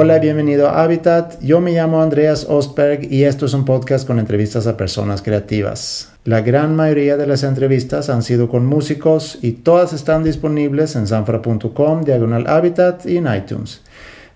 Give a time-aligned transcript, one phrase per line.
[0.00, 1.40] Hola, bienvenido a Habitat.
[1.42, 6.12] Yo me llamo Andreas Ostberg y esto es un podcast con entrevistas a personas creativas.
[6.22, 11.08] La gran mayoría de las entrevistas han sido con músicos y todas están disponibles en
[11.08, 13.82] sanfra.com, diagonal Habitat y en iTunes.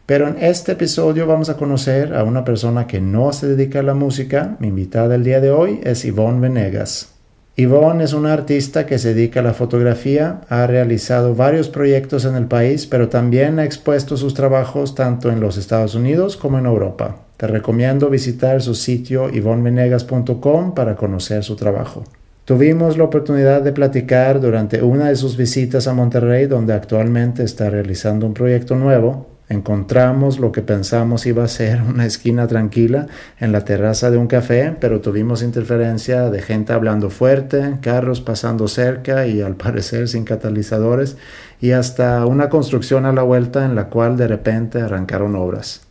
[0.04, 3.84] Pero en este episodio vamos a conocer a una persona que no se dedica a
[3.84, 4.56] la música.
[4.58, 7.11] Mi invitada del día de hoy es Yvonne Venegas.
[7.54, 12.34] Yvonne es una artista que se dedica a la fotografía, ha realizado varios proyectos en
[12.34, 16.64] el país, pero también ha expuesto sus trabajos tanto en los Estados Unidos como en
[16.64, 17.16] Europa.
[17.36, 22.04] Te recomiendo visitar su sitio yvonnevenegas.com para conocer su trabajo.
[22.46, 27.68] Tuvimos la oportunidad de platicar durante una de sus visitas a Monterrey, donde actualmente está
[27.68, 33.06] realizando un proyecto nuevo, Encontramos lo que pensamos iba a ser una esquina tranquila
[33.38, 38.68] en la terraza de un café, pero tuvimos interferencia de gente hablando fuerte, carros pasando
[38.68, 41.16] cerca y al parecer sin catalizadores,
[41.60, 45.82] y hasta una construcción a la vuelta en la cual de repente arrancaron obras.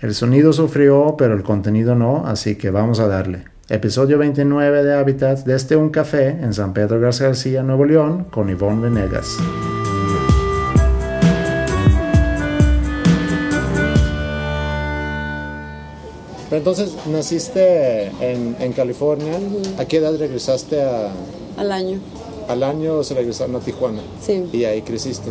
[0.00, 3.44] El sonido sufrió, pero el contenido no, así que vamos a darle.
[3.68, 8.88] Episodio 29 de Habitat desde un café en San Pedro García, Nuevo León, con Ivonne
[8.88, 9.38] Venegas.
[16.50, 19.38] Pero entonces, naciste en, en California.
[19.78, 21.12] ¿A qué edad regresaste a...?
[21.56, 22.00] Al año.
[22.48, 24.02] ¿Al año se regresaron a Tijuana?
[24.20, 24.44] Sí.
[24.52, 25.30] ¿Y ahí creciste?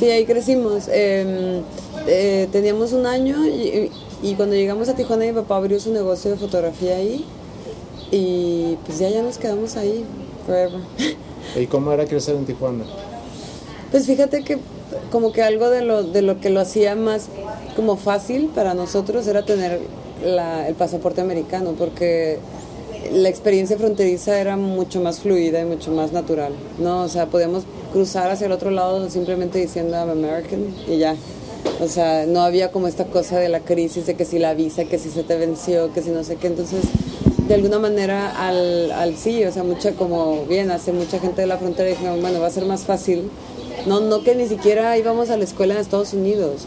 [0.00, 0.88] Sí, ahí crecimos.
[0.88, 1.62] Em,
[2.08, 3.92] eh, teníamos un año y,
[4.24, 7.24] y, cuando llegamos a Tijuana mi papá abrió su negocio de fotografía ahí
[8.10, 10.04] y pues ya, ya nos quedamos ahí,
[10.46, 10.80] forever.
[11.56, 12.84] ¿Y cómo era crecer en Tijuana?
[13.92, 14.58] Pues fíjate que
[15.12, 17.28] como que algo de lo, de lo que lo hacía más
[17.76, 19.80] como fácil para nosotros era tener
[20.24, 22.38] el pasaporte americano, porque
[23.12, 27.02] la experiencia fronteriza era mucho más fluida y mucho más natural, ¿no?
[27.02, 31.16] O sea, podíamos cruzar hacia el otro lado simplemente diciendo I'm American y ya.
[31.80, 34.84] O sea, no había como esta cosa de la crisis de que si la visa,
[34.84, 36.46] que si se te venció, que si no sé qué.
[36.46, 36.80] Entonces,
[37.48, 41.46] de alguna manera, al, al sí, o sea, mucha como bien, hace mucha gente de
[41.46, 43.30] la frontera dijeron, bueno, va a ser más fácil.
[43.86, 46.66] No, no que ni siquiera íbamos a la escuela en Estados Unidos.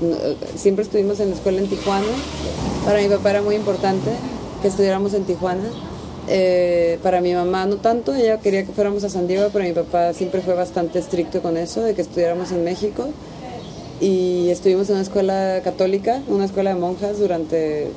[0.55, 2.07] Siempre estuvimos en la escuela en Tijuana
[2.85, 4.11] para mi papá era muy importante
[4.61, 5.69] que estudiáramos en Tijuana.
[6.27, 9.73] Eh, para mi mamá no tanto, ella quería que fuéramos a San Diego, pero mi
[9.73, 13.07] papá siempre fue bastante estricto con eso, de que estudiáramos en México.
[14.01, 17.89] Y estuvimos en una escuela católica, una escuela de monjas durante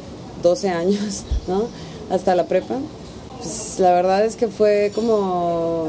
[0.43, 1.67] 12 años, ¿no?
[2.11, 2.77] Hasta la prepa.
[3.39, 5.89] Pues la verdad es que fue como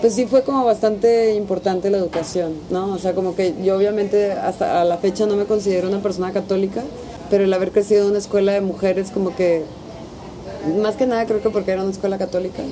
[0.00, 2.92] pues sí fue como bastante importante la educación, ¿no?
[2.92, 6.32] O sea, como que yo obviamente hasta a la fecha no me considero una persona
[6.32, 6.84] católica,
[7.30, 9.64] pero el haber crecido en una escuela de mujeres como que,
[10.80, 12.62] más que nada creo que porque era una escuela católica,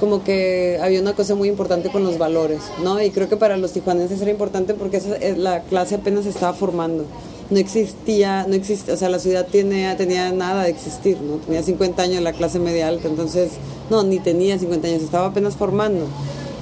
[0.00, 3.00] como que había una cosa muy importante con los valores, ¿no?
[3.00, 7.04] Y creo que para los tijuanenses era importante porque esa, la clase apenas estaba formando.
[7.50, 11.36] No existía, no existe, o sea, la ciudad tiene, tenía nada de existir, ¿no?
[11.36, 13.52] Tenía 50 años la clase media alta, entonces,
[13.90, 16.06] no, ni tenía 50 años, estaba apenas formando.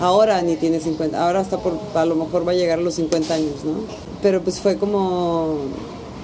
[0.00, 2.94] Ahora ni tiene 50, ahora hasta por, a lo mejor va a llegar a los
[2.94, 3.74] 50 años, ¿no?
[4.20, 5.58] Pero pues fue como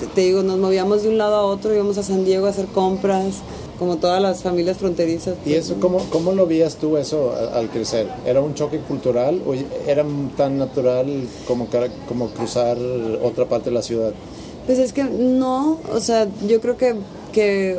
[0.06, 2.66] te digo, nos movíamos de un lado a otro, íbamos a San Diego a hacer
[2.66, 3.36] compras,
[3.78, 5.36] como todas las familias fronterizas.
[5.46, 8.08] ¿Y eso cómo, cómo lo veías tú eso al crecer?
[8.26, 9.54] ¿Era un choque cultural o
[9.86, 10.04] era
[10.36, 11.06] tan natural
[11.46, 11.68] como,
[12.08, 12.76] como cruzar
[13.22, 14.12] otra parte de la ciudad?
[14.66, 16.94] Pues es que no, o sea, yo creo que,
[17.32, 17.78] que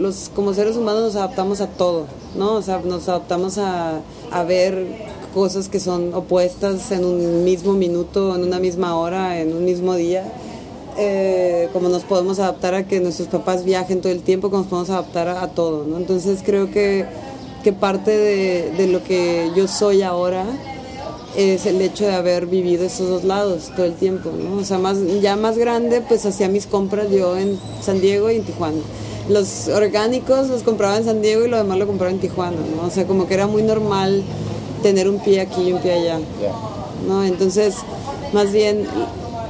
[0.00, 2.54] los, como seres humanos nos adaptamos a todo, ¿no?
[2.54, 4.00] O sea, nos adaptamos a,
[4.32, 4.84] a ver
[5.32, 9.94] cosas que son opuestas en un mismo minuto, en una misma hora, en un mismo
[9.94, 10.24] día
[10.96, 14.70] eh, como nos podemos adaptar a que nuestros papás viajen todo el tiempo, como nos
[14.70, 15.96] podemos adaptar a, todo, ¿no?
[15.96, 17.06] Entonces creo que,
[17.62, 20.44] que parte de, de, lo que yo soy ahora
[21.36, 24.60] es el hecho de haber vivido esos dos lados todo el tiempo, ¿no?
[24.60, 28.36] O sea, más, ya más grande, pues hacía mis compras yo en San Diego y
[28.36, 28.78] en Tijuana.
[29.28, 32.86] Los orgánicos los compraba en San Diego y lo demás lo compraba en Tijuana, ¿no?
[32.86, 34.22] O sea, como que era muy normal
[34.82, 36.20] tener un pie aquí y un pie allá,
[37.08, 37.24] ¿no?
[37.24, 37.74] Entonces,
[38.32, 38.86] más bien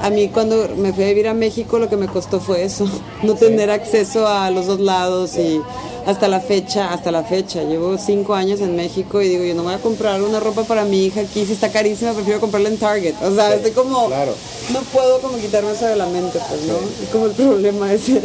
[0.04, 2.86] a mí cuando me fui a vivir a México lo que me costó fue eso,
[3.22, 5.62] no tener acceso a los dos lados y
[6.04, 9.62] hasta la fecha, hasta la fecha, llevo cinco años en México y digo, yo no
[9.62, 12.76] voy a comprar una ropa para mi hija aquí, si está carísima, prefiero comprarla en
[12.76, 13.14] Target.
[13.22, 16.74] O sea, estoy como, no puedo como quitarme eso de la mente, pues, ¿no?
[17.02, 18.20] Es como el problema ese.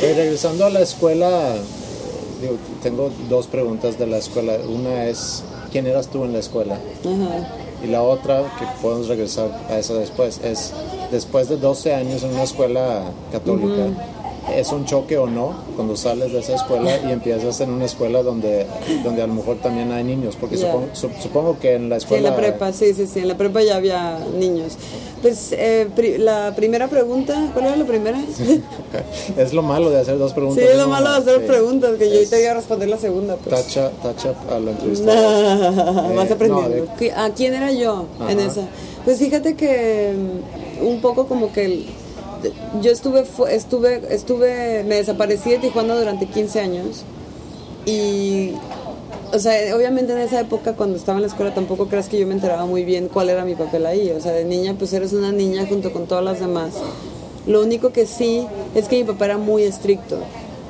[0.00, 1.54] Y regresando a la escuela,
[2.40, 4.56] digo, tengo dos preguntas de la escuela.
[4.68, 6.74] Una es, ¿quién eras tú en la escuela?
[6.74, 7.61] Ajá.
[7.82, 10.72] Y la otra, que podemos regresar a eso después, es
[11.10, 13.02] después de 12 años en una escuela
[13.32, 13.88] católica,
[14.56, 18.22] ¿es un choque o no cuando sales de esa escuela y empiezas en una escuela
[18.22, 18.66] donde,
[19.02, 20.36] donde a lo mejor también hay niños?
[20.40, 22.22] Porque supongo, supongo, que en la escuela...
[22.22, 24.74] Sí, en la prepa, sí, sí, sí, en la prepa ya había niños.
[25.22, 28.20] Pues eh, pri- la primera pregunta, ¿cuál era la primera?
[28.36, 28.60] Sí,
[29.38, 30.64] es lo malo de hacer dos preguntas.
[30.64, 31.46] es en lo malo de hacer Sí.
[31.46, 33.36] preguntas, que yo Es- ahorita iba a responder la segunda.
[33.36, 33.54] Pues.
[33.54, 35.14] Tacha, tacha a la entrevista.
[36.16, 36.60] Vas Eh, aprendiendo.
[36.62, 38.62] no, de- ¿Qui- ¿A quién era yo en esa?
[39.04, 40.12] Pues fíjate que
[40.80, 41.84] mm, un poco como que
[42.80, 47.04] yo estuve, estuve, estuve, me desaparecí de Tijuana durante 15 años
[47.86, 48.52] y,
[49.32, 52.26] o sea, obviamente en esa época cuando estaba en la escuela tampoco creas que yo
[52.26, 55.12] me enteraba muy bien cuál era mi papel ahí, o sea, de niña pues eres
[55.12, 56.74] una niña junto con todas las demás.
[57.46, 60.18] Lo único que sí es que mi papá era muy estricto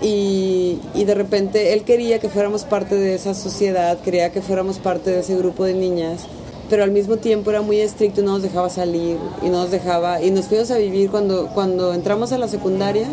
[0.00, 4.78] y, y de repente él quería que fuéramos parte de esa sociedad, quería que fuéramos
[4.78, 6.26] parte de ese grupo de niñas,
[6.70, 9.70] pero al mismo tiempo era muy estricto y no nos dejaba salir y no nos
[9.70, 13.08] dejaba y nos fuimos a vivir cuando cuando entramos a la secundaria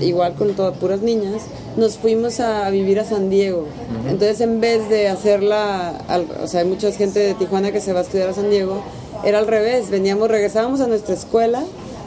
[0.00, 1.42] igual con todas puras niñas,
[1.76, 3.66] nos fuimos a vivir a San Diego.
[4.08, 7.92] Entonces, en vez de hacerla, al- o sea, hay mucha gente de Tijuana que se
[7.92, 8.82] va a estudiar a San Diego,
[9.24, 11.62] era al revés, veníamos, regresábamos a nuestra escuela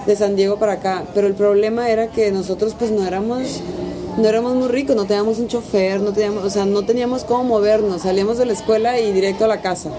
[0.05, 3.61] de San Diego para acá, pero el problema era que nosotros pues no éramos
[4.17, 7.43] no éramos muy ricos, no teníamos un chofer, no teníamos, o sea, no teníamos cómo
[7.43, 9.91] movernos, salíamos de la escuela y directo a la casa.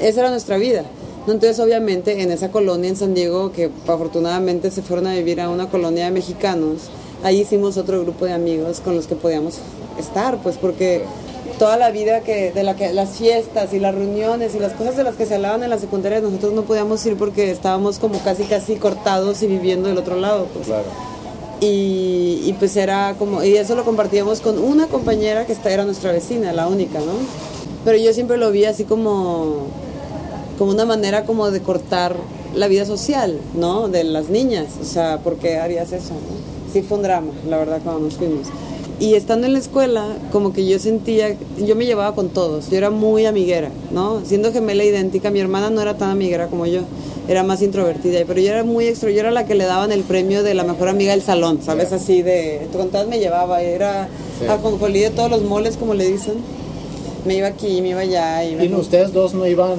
[0.00, 0.84] Esa era nuestra vida.
[1.26, 5.48] Entonces, obviamente, en esa colonia en San Diego, que afortunadamente se fueron a vivir a
[5.48, 6.82] una colonia de mexicanos,
[7.24, 9.58] ahí hicimos otro grupo de amigos con los que podíamos
[9.98, 11.02] estar, pues porque
[11.58, 14.96] toda la vida que de la que las fiestas y las reuniones y las cosas
[14.96, 18.18] de las que se hablaban en la secundaria nosotros no podíamos ir porque estábamos como
[18.20, 20.66] casi casi cortados y viviendo del otro lado, pues.
[20.66, 20.84] Claro.
[21.60, 25.84] Y, y pues era como, y eso lo compartíamos con una compañera que esta era
[25.84, 27.14] nuestra vecina, la única, ¿no?
[27.86, 29.66] Pero yo siempre lo vi así como,
[30.58, 32.16] como una manera como de cortar
[32.54, 33.88] la vida social, ¿no?
[33.88, 36.12] De las niñas, o sea, ¿por qué harías eso?
[36.12, 36.53] no?
[36.74, 38.48] Sí fue un drama, la verdad, cuando nos fuimos.
[38.98, 42.76] Y estando en la escuela, como que yo sentía, yo me llevaba con todos, yo
[42.76, 44.24] era muy amiguera, ¿no?
[44.24, 46.80] Siendo gemela idéntica, mi hermana no era tan amiguera como yo,
[47.28, 50.02] era más introvertida, pero yo era muy extra, yo era la que le daban el
[50.02, 51.92] premio de la mejor amiga del salón, ¿sabes?
[51.92, 54.08] Así de, con todas me llevaba, era
[54.40, 54.46] Sí.
[54.48, 56.34] ajonjolí de todos los moles, como le dicen.
[57.24, 58.44] Me iba aquí, me iba allá.
[58.44, 59.78] Iba ¿Y ustedes dos no iban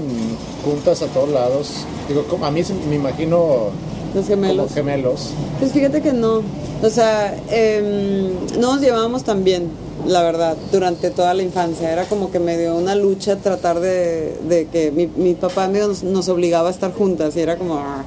[0.63, 1.71] juntas a todos lados?
[2.07, 3.71] Digo, a mí me imagino
[4.15, 4.57] los gemelos.
[4.57, 5.29] como gemelos.
[5.59, 6.41] Pues fíjate que no.
[6.81, 8.29] O sea, em,
[8.59, 9.67] no nos llevábamos tan bien,
[10.07, 11.91] la verdad, durante toda la infancia.
[11.91, 15.87] Era como que me dio una lucha tratar de, de que mi, mi papá medio
[15.87, 17.75] nos, nos obligaba a estar juntas y era como...
[17.77, 18.03] "Ah".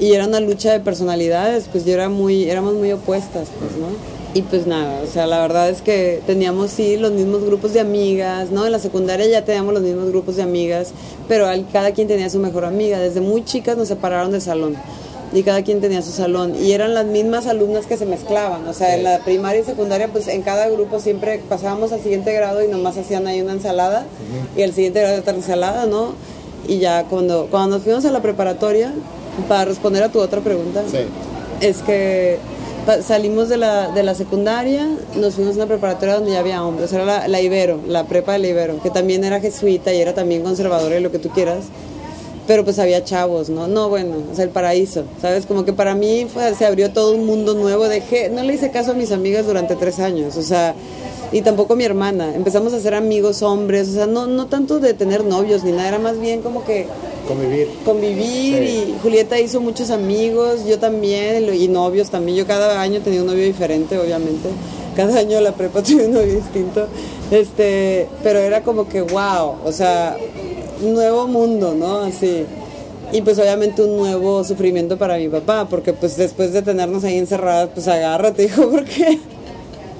[0.00, 3.86] Y era una lucha de personalidades, pues yo era muy, éramos muy opuestas, pues, ¿no?
[4.34, 7.80] Y pues nada, o sea, la verdad es que teníamos sí los mismos grupos de
[7.80, 8.64] amigas, ¿no?
[8.66, 10.88] En la secundaria ya teníamos los mismos grupos de amigas,
[11.28, 12.98] pero cada quien tenía su mejor amiga.
[12.98, 14.74] Desde muy chicas nos separaron del salón
[15.32, 18.72] y cada quien tenía su salón y eran las mismas alumnas que se mezclaban, o
[18.74, 22.62] sea, en la primaria y secundaria pues en cada grupo siempre pasábamos al siguiente grado
[22.62, 24.04] y nomás hacían ahí una ensalada
[24.56, 26.14] y al siguiente grado otra ensalada, ¿no?
[26.68, 28.92] Y ya cuando, cuando nos fuimos a la preparatoria,
[29.48, 30.98] para responder a tu otra pregunta, Sí.
[31.60, 32.38] es que
[33.02, 34.86] salimos de la, de la secundaria,
[35.16, 38.32] nos fuimos a una preparatoria donde ya había hombres, era la, la Ibero, la prepa
[38.32, 41.30] de la Ibero, que también era jesuita y era también conservadora y lo que tú
[41.30, 41.64] quieras,
[42.46, 43.68] pero pues había chavos, ¿no?
[43.68, 45.46] No, bueno, o sea, el paraíso, ¿sabes?
[45.46, 48.70] Como que para mí fue- se abrió todo un mundo nuevo, dejé, no le hice
[48.70, 50.74] caso a mis amigas durante tres años, o sea,
[51.30, 54.80] y tampoco a mi hermana, empezamos a ser amigos hombres, o sea, no, no tanto
[54.80, 56.86] de tener novios ni nada, era más bien como que
[57.26, 57.68] Convivir.
[57.84, 58.84] convivir Sí.
[58.88, 62.36] y Julieta hizo muchos amigos, yo también, y novios también.
[62.36, 64.48] Yo cada año tenía un novio diferente, obviamente.
[64.96, 66.86] Cada año la prepa tuve un novio distinto.
[67.30, 70.16] Este, pero era como que wow, o sea,
[70.82, 71.98] nuevo mundo, ¿no?
[71.98, 72.44] Así.
[73.12, 77.18] Y pues obviamente un nuevo sufrimiento para mi papá, porque pues después de tenernos ahí
[77.18, 79.18] encerradas, pues agárrate, hijo, porque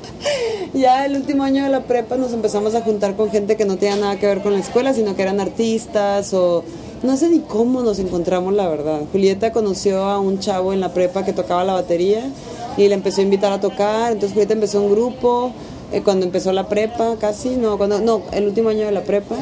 [0.75, 3.77] ya el último año de la prepa nos empezamos a juntar con gente que no
[3.77, 6.65] tenía nada que ver con la escuela, sino que eran artistas o
[7.03, 9.01] no sé ni cómo nos encontramos, la verdad.
[9.11, 12.31] Julieta conoció a un chavo en la prepa que tocaba la batería
[12.77, 15.53] y le empezó a invitar a tocar, entonces Julieta empezó un grupo
[15.93, 19.37] eh, cuando empezó la prepa, casi, no, cuando no, el último año de la prepa.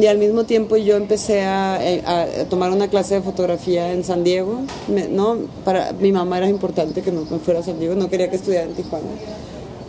[0.00, 3.92] Y al mismo tiempo yo empecé a, eh, a- a tomar una clase de fotografía
[3.92, 5.36] en San Diego, Me- no,
[5.66, 8.36] para mi mamá era importante que no me fuera a San Diego, no quería que
[8.36, 9.04] estudiara en Tijuana.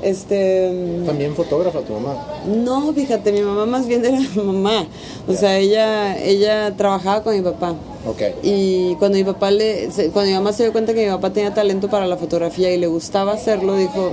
[0.01, 2.17] Este, También fotógrafa tu mamá.
[2.45, 4.85] no, fíjate, mi mamá más bien era mamá.
[5.29, 7.73] O sea, ella, ella trabajaba con mi papá.
[8.05, 8.21] Ok.
[8.43, 11.53] Y cuando mi papá le, cuando mi mamá se dio cuenta que mi papá tenía
[11.53, 14.11] talento para la fotografía y le gustaba hacerlo, dijo,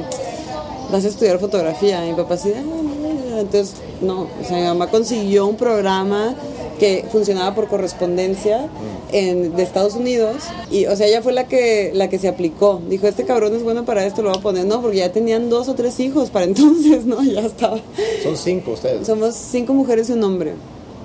[0.92, 2.04] vas a estudiar fotografía.
[2.06, 3.40] Y mi papá así, "Ah, ah, ah".
[3.40, 6.34] entonces, no, o sea, mi mamá consiguió un programa
[6.78, 8.66] que funcionaba por correspondencia
[9.12, 10.36] en, de Estados Unidos
[10.70, 13.62] y o sea ella fue la que la que se aplicó dijo este cabrón es
[13.62, 16.30] bueno para esto lo voy a poner no porque ya tenían dos o tres hijos
[16.30, 17.78] para entonces no ya estaba
[18.22, 19.06] Son cinco ustedes.
[19.06, 20.54] somos cinco mujeres y un hombre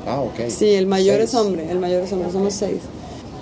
[0.07, 0.47] Ah, ok.
[0.49, 1.29] Sí, el mayor Seis.
[1.29, 2.77] es hombre, el mayor es hombre, somos seis.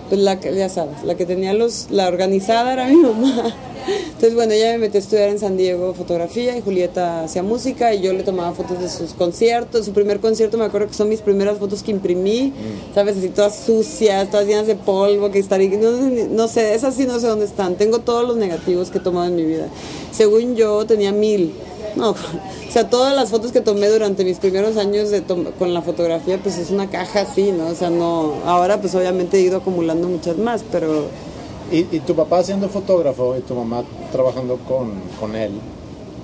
[0.09, 3.53] pues la que, ya sabes, la que tenía los, la organizada era mi mamá.
[3.87, 7.93] Entonces, bueno, ella me metió a estudiar en San Diego fotografía y Julieta hacía música
[7.93, 9.85] y yo le tomaba fotos de sus conciertos.
[9.85, 12.95] Su primer concierto me acuerdo que son mis primeras fotos que imprimí, mm.
[12.95, 13.17] ¿sabes?
[13.17, 17.19] Así todas sucias, todas llenas de polvo, que estaría, no, no sé, esas sí no
[17.19, 17.75] sé dónde están.
[17.75, 19.67] Tengo todos los negativos que he tomado en mi vida.
[20.11, 21.53] Según yo, tenía mil.
[21.95, 22.09] No,
[22.69, 26.39] o sea, todas las fotos que tomé durante mis primeros años de con la fotografía,
[26.41, 27.67] pues es una caja así, ¿no?
[27.67, 31.07] O sea, no, ahora pues obviamente he ido acumulando muchas más, pero
[31.71, 35.51] y, tu papá siendo fotógrafo y tu mamá trabajando con, con él,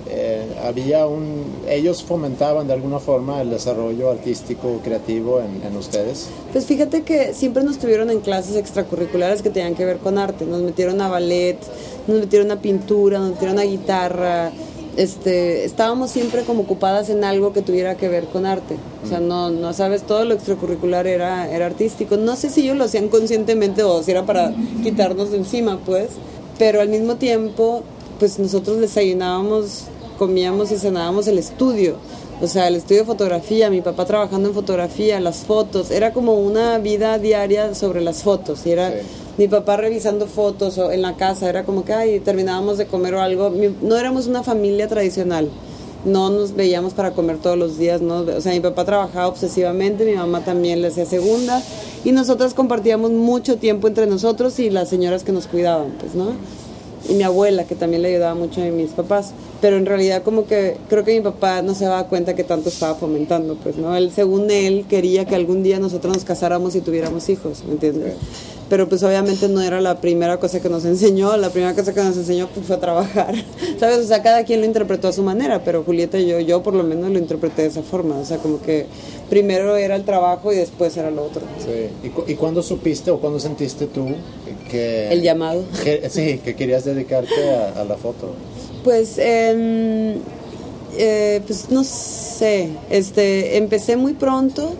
[0.08, 6.28] eh, había un ellos fomentaban de alguna forma el desarrollo artístico creativo en, en, ustedes.
[6.52, 10.46] Pues fíjate que siempre nos tuvieron en clases extracurriculares que tenían que ver con arte.
[10.46, 11.58] Nos metieron a ballet
[12.06, 14.52] nos metieron a pintura nos metieron a guitarra
[14.96, 18.76] este, estábamos siempre como ocupadas en algo que tuviera que ver con arte.
[19.04, 22.16] O sea, no, no sabes, todo lo extracurricular era, era artístico.
[22.16, 26.10] No sé si ellos lo hacían conscientemente o si era para quitarnos de encima, pues.
[26.58, 27.82] Pero al mismo tiempo,
[28.18, 29.84] pues nosotros desayunábamos,
[30.18, 31.96] comíamos y cenábamos el estudio.
[32.42, 35.90] O sea, el estudio de fotografía, mi papá trabajando en fotografía, las fotos.
[35.90, 38.66] Era como una vida diaria sobre las fotos.
[38.66, 38.92] Y era
[39.40, 43.50] mi papá revisando fotos en la casa, era como que, terminábamos de comer o algo.
[43.80, 45.48] no éramos una familia tradicional,
[46.04, 48.18] no nos veíamos para comer todos los días, ¿no?
[48.18, 51.62] O sea, mi papá trabajaba obsesivamente, mi mamá también le hacía segunda
[52.04, 56.32] y nosotras compartíamos mucho tiempo entre nosotros y las señoras que nos cuidaban, pues, ¿no?
[57.08, 59.32] Y mi abuela, que también le ayudaba mucho a mis papás.
[59.60, 62.68] Pero en realidad como que creo que mi papá no se daba cuenta que tanto
[62.68, 63.94] estaba fomentando, pues, ¿no?
[63.96, 68.14] Él, según él, quería que algún día nosotros nos casáramos y tuviéramos hijos, ¿me entiendes?
[68.70, 72.02] pero pues obviamente no era la primera cosa que nos enseñó, la primera cosa que
[72.04, 73.34] nos enseñó pues, fue a trabajar,
[73.80, 73.98] ¿sabes?
[73.98, 76.74] O sea, cada quien lo interpretó a su manera, pero Julieta y yo, yo por
[76.74, 78.86] lo menos lo interpreté de esa forma, o sea, como que
[79.28, 81.42] primero era el trabajo y después era lo otro.
[81.58, 84.06] Sí, ¿y, ¿y cuándo supiste o cuándo sentiste tú
[84.70, 85.08] que...
[85.08, 85.64] El llamado.
[86.08, 88.34] sí, que querías dedicarte a, la foto.
[88.82, 89.18] Pues...
[89.18, 90.20] Eh,
[90.98, 94.74] eh, pues no sé, este, empecé muy pronto,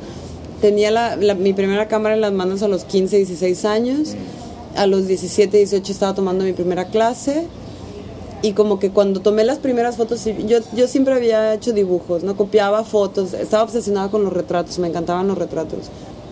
[0.61, 4.15] tenía la, mi primera cámara en las manos a los 15, 16 años.
[4.77, 7.47] A los 17, 18 estaba tomando mi primera clase.
[8.43, 12.37] Y como que cuando tomé las primeras fotos, yo, yo siempre había hecho dibujos, ¿no?
[12.37, 15.91] Copiaba fotos, estaba obsesionada con los retratos, me encantaban los retratos.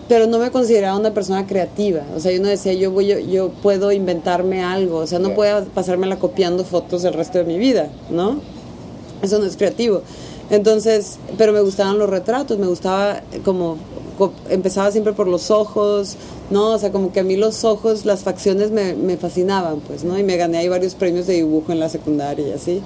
[0.09, 2.01] Pero no me consideraba una persona creativa.
[2.15, 4.97] O sea, yo no decía, yo, voy, yo, yo puedo inventarme algo.
[4.97, 8.41] O sea, no puedo pasármela copiando fotos el resto de mi vida, ¿no?
[9.21, 10.01] Eso no es creativo.
[10.49, 13.77] Entonces, pero me gustaban los retratos, me gustaba como
[14.49, 16.15] empezaba siempre por los ojos,
[16.49, 16.71] ¿no?
[16.71, 20.17] O sea, como que a mí los ojos, las facciones me, me fascinaban, pues, ¿no?
[20.17, 22.81] Y me gané ahí varios premios de dibujo en la secundaria y así.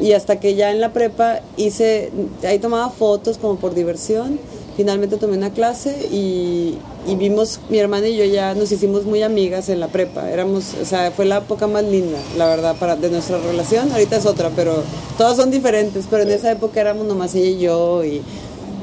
[0.00, 2.10] Y hasta que ya en la prepa hice,
[2.44, 4.38] ahí tomaba fotos como por diversión.
[4.76, 6.76] Finalmente tomé una clase y,
[7.18, 10.30] vimos, mi hermana y yo ya nos hicimos muy amigas en la prepa.
[10.30, 13.90] Éramos, o sea, fue la época más linda, la verdad, para, de nuestra relación.
[13.90, 14.82] Ahorita es otra, pero
[15.16, 16.06] todas son diferentes.
[16.10, 18.20] Pero en esa época éramos nomás ella y yo y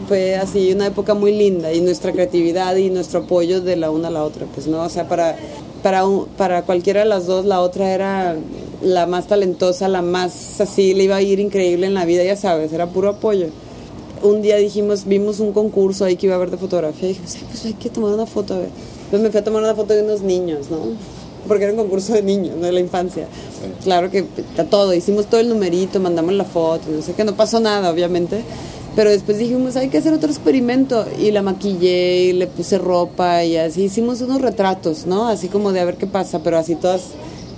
[0.08, 4.10] fue así una época muy linda y nuestra creatividad y nuestro apoyo de la una
[4.10, 5.38] a la otra, pues no, o sea, para,
[5.82, 6.04] para,
[6.38, 8.36] para cualquiera de las dos, la otra era
[8.82, 12.36] la más talentosa, la más así, le iba a ir increíble en la vida, ya
[12.36, 13.48] sabes, era puro apoyo.
[14.24, 17.38] Un día dijimos, vimos un concurso ahí que iba a haber de fotografía y dijimos,
[17.50, 18.70] pues hay que tomar una foto, a ver.
[19.06, 20.80] Entonces me fui a tomar una foto de unos niños, ¿no?
[21.48, 23.28] Porque era un concurso de niños, no de la infancia.
[23.84, 24.24] Claro que
[24.70, 28.44] todo, hicimos todo el numerito, mandamos la foto, no sé qué, no pasó nada, obviamente
[28.96, 31.06] pero después dijimos, hay que hacer otro experimento.
[31.20, 35.28] Y la maquillé y le puse ropa y así hicimos unos retratos, ¿no?
[35.28, 37.10] Así como de a ver qué pasa, pero así todas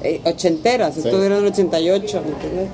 [0.04, 0.98] eh, ochenteras.
[0.98, 2.70] Esto era en el 88, ¿me entiendes?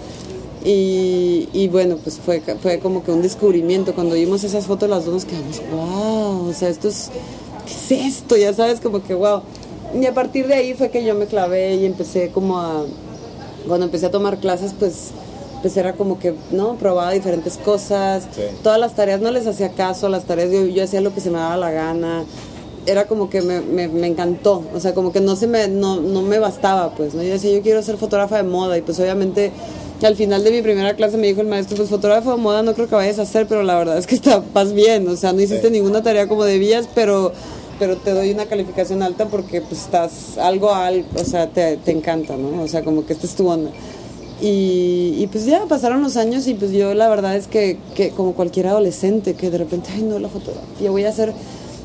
[0.63, 3.93] Y, y, bueno, pues fue, fue como que un descubrimiento.
[3.93, 7.09] Cuando vimos esas fotos, las dos nos quedamos, wow, o sea, esto es,
[7.65, 8.37] ¿qué es esto?
[8.37, 9.41] Ya sabes, como que wow.
[9.99, 12.85] Y a partir de ahí fue que yo me clavé y empecé como a,
[13.67, 15.11] cuando empecé a tomar clases, pues
[15.61, 16.75] pues era como que, ¿no?
[16.75, 18.23] Probaba diferentes cosas,
[18.63, 21.29] todas las tareas no les hacía caso, las tareas yo, yo hacía lo que se
[21.29, 22.23] me daba la gana,
[22.85, 26.01] era como que me, me, me, encantó, o sea, como que no se me, no,
[26.01, 27.21] no me bastaba, pues, ¿no?
[27.21, 29.51] Yo decía, yo quiero ser fotógrafa de moda y pues obviamente
[30.05, 32.73] al final de mi primera clase me dijo el maestro, pues fotógrafo de moda no
[32.73, 35.33] creo que vayas a hacer, pero la verdad es que está, vas bien, o sea,
[35.33, 37.31] no hiciste ninguna tarea como debías, pero
[37.79, 41.89] pero te doy una calificación alta porque pues estás algo, algo o sea, te, te
[41.89, 42.61] encanta, ¿no?
[42.61, 43.71] O sea, como que esta es tu onda.
[44.43, 48.33] Y, pues ya pasaron los años y pues yo la verdad es que, que, como
[48.33, 51.31] cualquier adolescente que de repente, ay no, la fotografía, voy a hacer,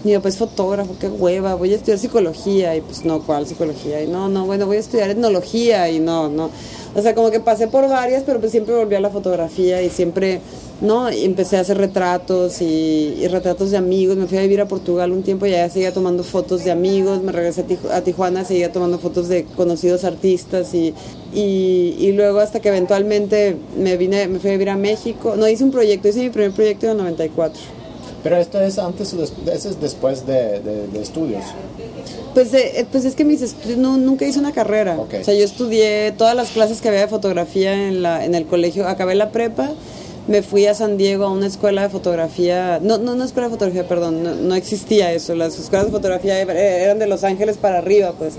[0.05, 4.03] mi papá es fotógrafo, qué hueva, voy a estudiar psicología y pues no, ¿cuál psicología?
[4.03, 6.51] Y no, no, bueno, voy a estudiar etnología y no, no.
[6.97, 9.91] O sea, como que pasé por varias, pero pues siempre volví a la fotografía y
[9.91, 10.41] siempre,
[10.81, 11.13] ¿no?
[11.13, 14.17] Y empecé a hacer retratos y, retratos de amigos.
[14.17, 17.23] Me fui a vivir a Portugal un tiempo y allá seguía tomando fotos de amigos.
[17.23, 20.95] Me regresé a, a Tijuana, seguía tomando fotos de conocidos artistas y,
[21.35, 25.35] y, luego hasta que eventualmente me vine, me fui a vivir a México.
[25.37, 27.61] No, hice un proyecto, hice mi primer proyecto en el 94.
[28.23, 29.19] Pero esto es antes o
[29.81, 31.45] después de, de- de estudios.
[32.37, 34.99] Pues, eh, eh, pues es que mis estudios, no, nunca hice una carrera.
[34.99, 38.45] O sea, yo estudié todas las clases que había de fotografía en, la, en el
[38.45, 38.87] colegio.
[38.87, 39.71] Acabé la prepa,
[40.29, 42.79] me fui a San Diego a una escuela de fotografía.
[42.83, 45.35] No, no una escuela de fotografía, perdón, no, no existía eso.
[45.35, 48.35] Las escuelas de fotografía eran de Los Ángeles para arriba, pues.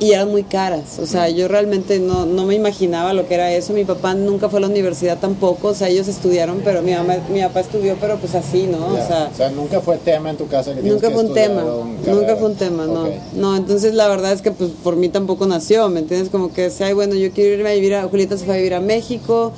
[0.00, 0.98] Y eran muy caras.
[0.98, 3.74] O sea, yo realmente no, no me imaginaba lo que era eso.
[3.74, 5.68] Mi papá nunca fue a la universidad tampoco.
[5.68, 8.96] O sea, ellos estudiaron, pero mi, mamá, mi papá estudió, pero pues así, ¿no?
[8.96, 9.28] Ya.
[9.32, 11.64] O sea, nunca fue tema en tu casa que Nunca que fue un estudiar tema,
[11.64, 12.36] un nunca carrera.
[12.36, 13.08] fue un tema, no.
[13.34, 16.30] No, entonces la verdad es que pues por mí tampoco nació, ¿me entiendes?
[16.30, 18.56] Como que decía, ay, bueno, yo quiero irme a vivir a, Julieta se fue a
[18.56, 19.52] vivir a México,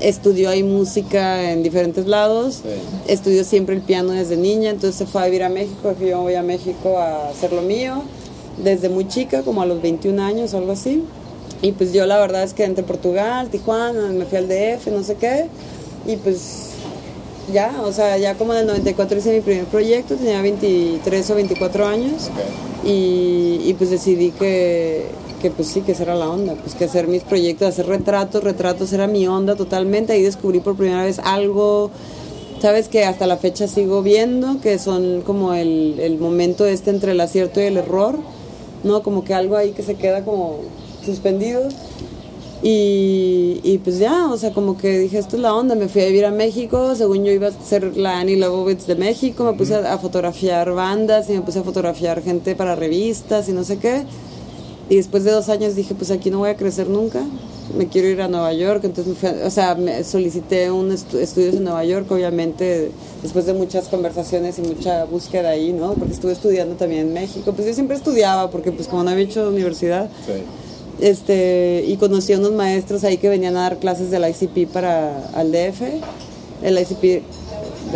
[0.00, 2.68] estudió ahí música en diferentes lados, Sí.
[3.06, 6.34] estudió siempre el piano desde niña, entonces se fue a vivir a México, yo voy
[6.34, 8.02] a México a hacer lo mío,
[8.62, 11.02] desde muy chica, como a los 21 años o algo así.
[11.62, 15.02] Y pues yo la verdad es que entre Portugal, Tijuana, me fui al DF, no
[15.02, 15.46] sé qué,
[16.06, 16.70] y pues
[17.52, 21.34] ya, o sea, ya como en el 94 hice mi primer proyecto, tenía 23 o
[21.34, 22.28] 24 años.
[22.28, 22.88] Ok.
[22.88, 25.06] y, y pues decidí que,
[25.40, 28.42] que pues sí, que esa era la onda, pues que hacer mis proyectos, hacer retratos,
[28.42, 31.90] retratos era mi onda totalmente, ahí descubrí por primera vez algo,
[32.60, 37.12] sabes que hasta la fecha sigo viendo, que son como el, el momento este entre
[37.12, 38.18] el acierto y el error,
[38.84, 39.02] ¿no?
[39.02, 40.60] Como que algo ahí que se queda como
[41.04, 41.68] suspendido.
[42.62, 46.00] Y, y pues ya, o sea, como que dije, esto es la onda, me fui
[46.00, 49.52] a vivir a México, según yo iba a ser la Annie Leibovitz de México, me
[49.52, 53.64] puse a, a fotografiar bandas y me puse a fotografiar gente para revistas y no
[53.64, 54.04] sé qué.
[54.88, 57.22] Y después de dos años dije, pues aquí no voy a crecer nunca,
[57.76, 60.90] me quiero ir a Nueva York, entonces me fui a- o sea, me solicité un
[60.90, 62.90] estu- estudios en Nueva York, obviamente,
[63.22, 65.94] después de muchas conversaciones y mucha búsqueda ahí, ¿no?
[65.94, 69.24] Porque estuve estudiando también en México, pues yo siempre estudiaba, porque pues como no había
[69.24, 70.32] hecho universidad, Sí.
[71.00, 75.26] este y conocí a unos maestros ahí que venían a dar clases del ICP para
[75.34, 75.82] al DF
[76.62, 77.22] el ICP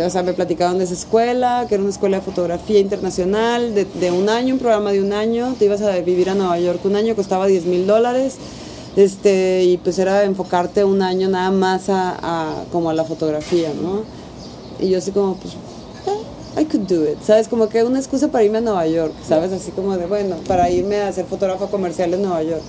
[0.05, 3.85] o sea me platicaron de esa escuela que era una escuela de fotografía internacional de,
[3.85, 6.81] de un año un programa de un año te ibas a vivir a Nueva York
[6.83, 8.35] un año costaba 10 mil dólares
[8.99, 14.03] este y pues era enfocarte un año nada más a, como a la fotografía no
[14.79, 17.47] y yo así como pues eh, I could do it, ¿sabes?
[17.47, 19.51] Como que una excusa para irme a Nueva York, ¿sabes?
[19.51, 22.63] Así como de, bueno, para irme a hacer fotógrafo comercial en Nueva York.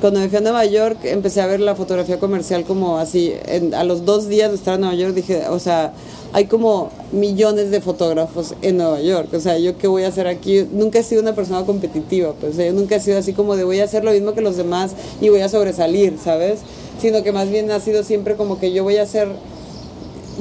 [0.00, 3.74] Cuando me fui a Nueva York, empecé a ver la fotografía comercial como así, en-
[3.74, 5.92] a los dos días de estar en Nueva York dije, o sea,
[6.32, 10.28] hay como millones de fotógrafos en Nueva York, o sea, yo qué voy a hacer
[10.28, 13.32] aquí, nunca he sido una persona competitiva, pues o sea, yo nunca he sido así
[13.32, 16.60] como de voy a hacer lo mismo que los demás y voy a sobresalir, ¿sabes?
[17.00, 19.26] Sino que más bien ha sido siempre como que yo voy a hacer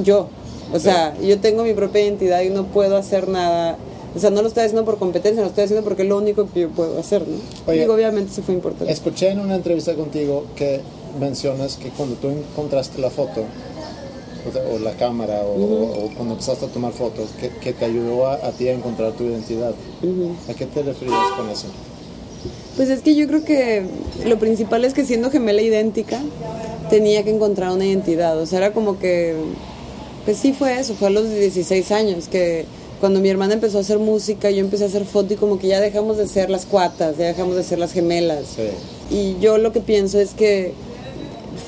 [0.03, 0.27] yo.
[0.71, 3.77] O sea, yo tengo mi propia identidad y no puedo hacer nada.
[4.15, 6.49] O sea, no lo estoy haciendo por competencia, lo estoy haciendo porque es lo único
[6.51, 7.37] que yo puedo hacer, ¿no?
[7.67, 8.91] Oye, obviamente eso fue importante.
[8.91, 10.81] Escuché en una entrevista contigo que
[11.19, 13.43] mencionas que cuando tú encontraste la foto
[14.73, 18.35] o, la cámara o, o cuando empezaste a tomar fotos, que, que te ayudó a,
[18.35, 19.73] a ti a encontrar tu identidad.
[20.49, 21.67] ¿A qué te referías con eso?
[22.77, 23.83] Pues es que yo creo que
[24.25, 26.21] lo principal es que siendo gemela idéntica,
[26.89, 28.39] tenía que encontrar una identidad.
[28.39, 29.35] O sea, era como que,
[30.25, 32.65] pues sí fue eso, fue a los 16 años que
[32.99, 35.67] cuando mi hermana empezó a hacer música, yo empecé a hacer foto y como que
[35.67, 38.45] ya dejamos de ser las cuatas, ya dejamos de ser las gemelas.
[38.55, 39.15] Sí.
[39.15, 40.73] Y yo lo que pienso es que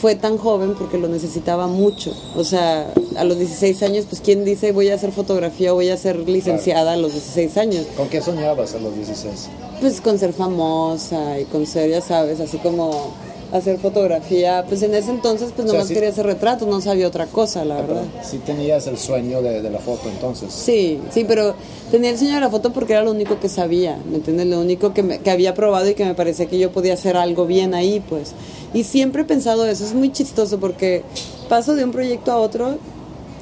[0.02, 2.14] fue tan joven porque lo necesitaba mucho.
[2.36, 5.90] O sea, a los 16 años, pues quién dice voy a hacer fotografía o voy
[5.90, 7.86] a ser licenciada a los 16 años.
[7.96, 9.50] ¿Con qué soñabas a los 16?
[9.80, 13.12] Pues con ser famosa y con ser, ya sabes, así como
[13.52, 14.64] hacer fotografía.
[14.68, 17.28] Pues en ese entonces, pues O sea, nomás sí- quería hacer retratos, no sabía otra
[17.28, 18.04] cosa, la verdad.
[18.24, 20.54] Sí tenías el sueño de, de la foto entonces.
[20.54, 21.54] Sí, sí, pero
[21.92, 24.48] tenía el sueño de la foto porque era lo único que sabía, ¿me entiendes?
[24.48, 27.18] Lo único que, me- que había probado y que me parecía que yo podía hacer
[27.18, 28.32] algo bien ahí, pues.
[28.74, 31.04] Y siempre he pensado eso, es muy chistoso porque
[31.50, 32.78] paso de un proyecto a otro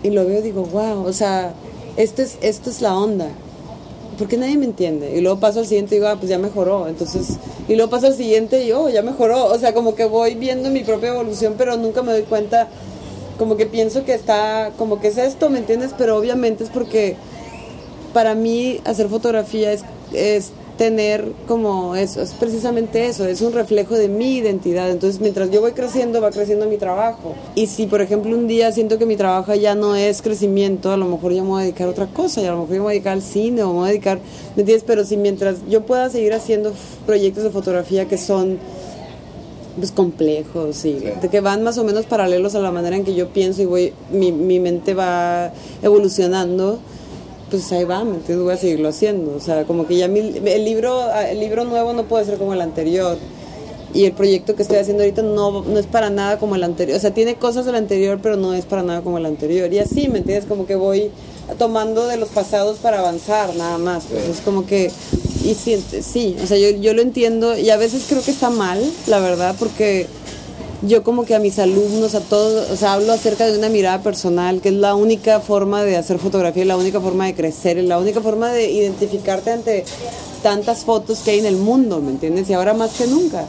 [0.02, 1.54] y lo veo y digo, wow, o sea,
[1.98, 3.28] este es, esto es la onda.
[4.20, 5.16] Porque nadie me entiende.
[5.18, 6.88] Y luego paso al siguiente y digo, ah, pues ya mejoró.
[6.88, 9.46] Entonces, y luego paso al siguiente y, oh, ya mejoró.
[9.46, 12.68] O sea, como que voy viendo mi propia evolución, pero nunca me doy cuenta
[13.40, 15.96] como que pienso que está, como que es esto, ¿me entiendes?
[15.98, 17.16] Pero obviamente es porque
[18.14, 24.08] para mí hacer fotografía es tener como eso, es precisamente eso, es un reflejo de
[24.08, 24.90] mi identidad.
[24.90, 27.36] Entonces, mientras yo voy creciendo, va creciendo mi trabajo.
[27.54, 30.96] Y si, por ejemplo, un día siento que mi trabajo ya no es crecimiento, a
[30.96, 32.78] lo mejor ya me voy a dedicar a otra cosa, y a lo mejor ya
[32.78, 34.20] me voy a dedicar al cine o me voy a dedicar,
[34.56, 34.86] ¿me entiendes?
[34.88, 36.72] Pero si mientras yo pueda seguir haciendo
[37.06, 38.58] proyectos de fotografía que son
[39.78, 40.98] pues complejos y
[41.30, 43.94] que van más o menos paralelos a la manera en que yo pienso y voy
[44.12, 46.80] mi, mi mente va evolucionando
[47.50, 48.44] pues ahí va, ¿me entiendes?
[48.44, 49.36] Voy a seguirlo haciendo.
[49.36, 52.54] O sea, como que ya mi, el, libro, el libro nuevo no puede ser como
[52.54, 53.18] el anterior.
[53.94, 56.96] Y el proyecto que estoy haciendo ahorita no, no es para nada como el anterior.
[56.98, 59.74] O sea, tiene cosas del anterior, pero no es para nada como el anterior.
[59.74, 60.46] Y así, ¿me entiendes?
[60.46, 61.10] Como que voy
[61.58, 64.06] tomando de los pasados para avanzar, nada más.
[64.10, 64.92] Pues es como que...
[65.44, 68.50] Y sí, sí, o sea, yo, yo lo entiendo y a veces creo que está
[68.50, 70.06] mal, la verdad, porque
[70.82, 74.02] yo como que a mis alumnos, a todos, o sea, hablo acerca de una mirada
[74.02, 78.00] personal, que es la única forma de hacer fotografía, la única forma de crecer, la
[78.00, 79.84] única forma de identificarte ante
[80.42, 82.50] tantas fotos que hay en el mundo, ¿me entiendes?
[82.50, 83.46] Y ahora más que nunca.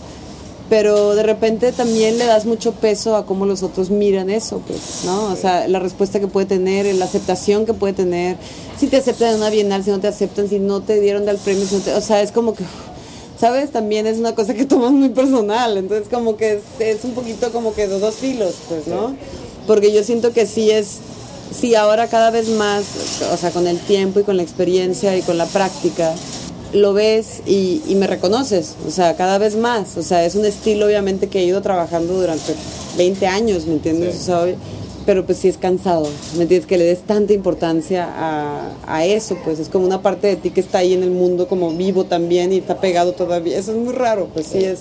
[0.69, 5.03] Pero de repente también le das mucho peso a cómo los otros miran eso, pues,
[5.05, 5.33] ¿no?
[5.33, 8.37] O sea, la respuesta que puede tener, la aceptación que puede tener,
[8.79, 11.39] si te aceptan en una bienal, si no te aceptan, si no te dieron del
[11.39, 11.65] premio,
[11.97, 12.63] o sea, es como que
[13.41, 13.71] ¿sabes?
[13.71, 17.75] También es una cosa que tomas muy personal, entonces como que es, un poquito como
[17.75, 19.17] que de dos filos, pues, ¿no?
[19.67, 20.99] Porque yo siento que sí es,
[21.51, 22.85] sí ahora cada vez más,
[23.33, 26.13] o sea, con el tiempo y con la experiencia y con la práctica,
[26.73, 30.87] lo ves y, me reconoces, o sea, cada vez más, o sea, es un estilo
[30.87, 32.55] obviamente que he ido trabajando durante
[32.97, 34.17] 20 años, ¿me entiendes?
[34.21, 34.55] O sea,
[35.07, 36.67] pero pues sí es cansado, ¿me entiendes?
[36.67, 40.51] Que le des tanta importancia a, a, eso, pues es como una parte de ti
[40.51, 43.79] que está ahí en el mundo como vivo también y está pegado todavía, eso es
[43.79, 44.81] muy raro, pues sí, es...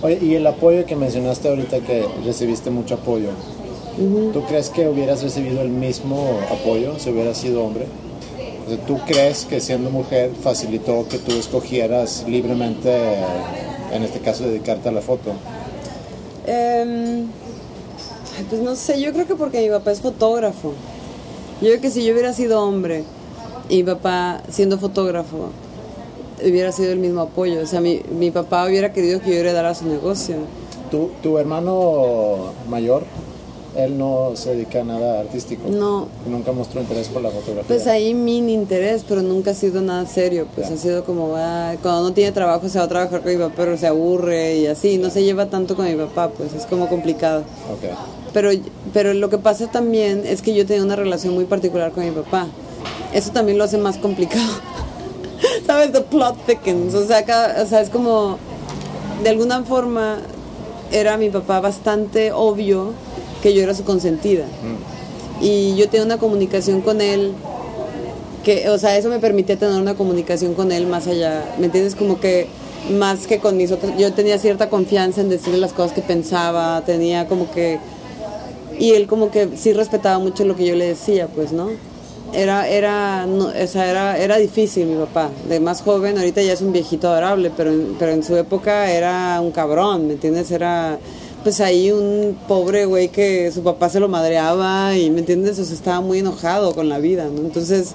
[0.00, 3.30] Oye, y el apoyo que mencionaste ahorita que recibiste mucho apoyo,
[4.32, 7.86] ¿tú crees que hubieras recibido el mismo apoyo si hubieras sido hombre?
[8.64, 12.94] O sea, ¿Tú crees que siendo mujer facilitó que tú escogieras libremente,
[13.92, 15.32] en este caso, dedicarte a la foto?
[16.46, 17.24] Eh
[18.48, 20.72] pues no sé, yo creo que porque mi papá es fotógrafo.
[21.60, 23.04] Yo creo que si yo hubiera sido hombre
[23.68, 25.50] y mi papá siendo fotógrafo,
[26.42, 27.60] hubiera sido el mismo apoyo.
[27.62, 30.36] O sea, mi, mi papá hubiera querido que yo heredara su negocio.
[30.90, 33.04] ¿Tu, ¿Tu hermano mayor
[33.78, 35.68] él no se dedica a nada artístico.
[35.68, 36.08] No.
[36.26, 37.68] Nunca mostró interés por la fotografía.
[37.68, 40.48] Pues ahí min interés, pero nunca ha sido nada serio.
[40.54, 43.38] Pues ha sido como, ah, cuando no tiene trabajo se va a trabajar con mi
[43.38, 44.98] papá, pero se aburre y así.
[44.98, 47.44] No se lleva tanto con mi papá, pues es como complicado.
[47.76, 47.90] Okay.
[48.38, 48.50] Pero,
[48.92, 52.12] pero lo que pasa también es que yo tenía una relación muy particular con mi
[52.12, 52.46] papá.
[53.12, 54.52] Eso también lo hace más complicado.
[55.66, 55.90] ¿Sabes?
[55.90, 56.94] The plot thickens.
[56.94, 57.24] O sea,
[57.60, 58.38] o sea, es como,
[59.24, 60.18] de alguna forma,
[60.92, 62.92] era mi papá bastante obvio
[63.42, 64.44] que yo era su consentida.
[64.44, 65.44] Mm.
[65.44, 67.32] Y yo tenía una comunicación con él
[68.44, 71.96] que, o sea, eso me permitía tener una comunicación con él más allá, ¿me entiendes?
[71.96, 72.46] Como que
[72.88, 76.84] más que con mis otros, yo tenía cierta confianza en decirle las cosas que pensaba,
[76.86, 77.80] tenía como que,
[78.78, 81.68] y él como que sí respetaba mucho lo que yo le decía, pues, ¿no?
[82.32, 86.60] Era, era, o sea, era, era difícil mi papá, de más joven, ahorita ya es
[86.60, 90.50] un viejito adorable, pero, pero en su época era un cabrón, ¿me entiendes?
[90.50, 90.98] Era
[91.42, 95.58] pues ahí un pobre güey que su papá se lo madreaba y, ¿me entiendes?
[95.58, 97.40] O sea, estaba muy enojado con la vida, ¿no?
[97.40, 97.94] Entonces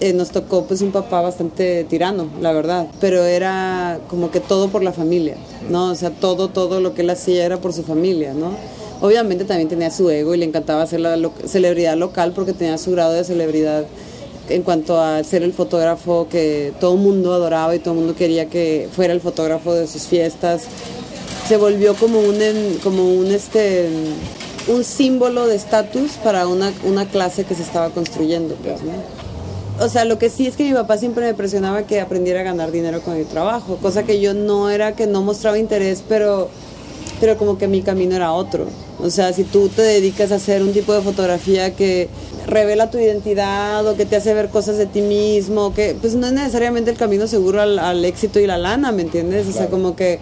[0.00, 4.68] eh, nos tocó pues un papá bastante tirano, la verdad, pero era como que todo
[4.68, 5.36] por la familia,
[5.68, 5.90] ¿no?
[5.90, 8.52] O sea, todo, todo lo que él hacía era por su familia, ¿no?
[9.00, 12.92] Obviamente también tenía su ego y le encantaba ser la celebridad local porque tenía su
[12.92, 13.84] grado de celebridad
[14.48, 18.14] en cuanto a ser el fotógrafo que todo el mundo adoraba y todo el mundo
[18.14, 20.64] quería que fuera el fotógrafo de sus fiestas
[21.50, 22.38] se volvió como un,
[22.80, 23.88] como un, este,
[24.68, 28.54] un símbolo de estatus para una, una, clase que se estaba construyendo.
[28.54, 28.76] Pues,
[29.80, 32.42] o sea, lo que sí es que mi papá siempre me presionaba que aprendiera a
[32.44, 36.50] ganar dinero con mi trabajo, cosa que yo no era que no mostraba interés, pero,
[37.20, 38.66] pero como que mi camino era otro.
[38.98, 42.08] O sea, si tú te dedicas a hacer un tipo de fotografía que
[42.46, 46.26] revela tu identidad o que te hace ver cosas de ti mismo, que pues no
[46.26, 49.46] es necesariamente el camino seguro al, éxito y la lana, ¿me entiendes?
[49.46, 50.18] O sea, como que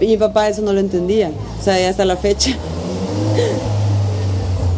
[0.00, 1.32] y mi papá eso no lo entendía.
[1.60, 2.56] O sea, hasta la fecha.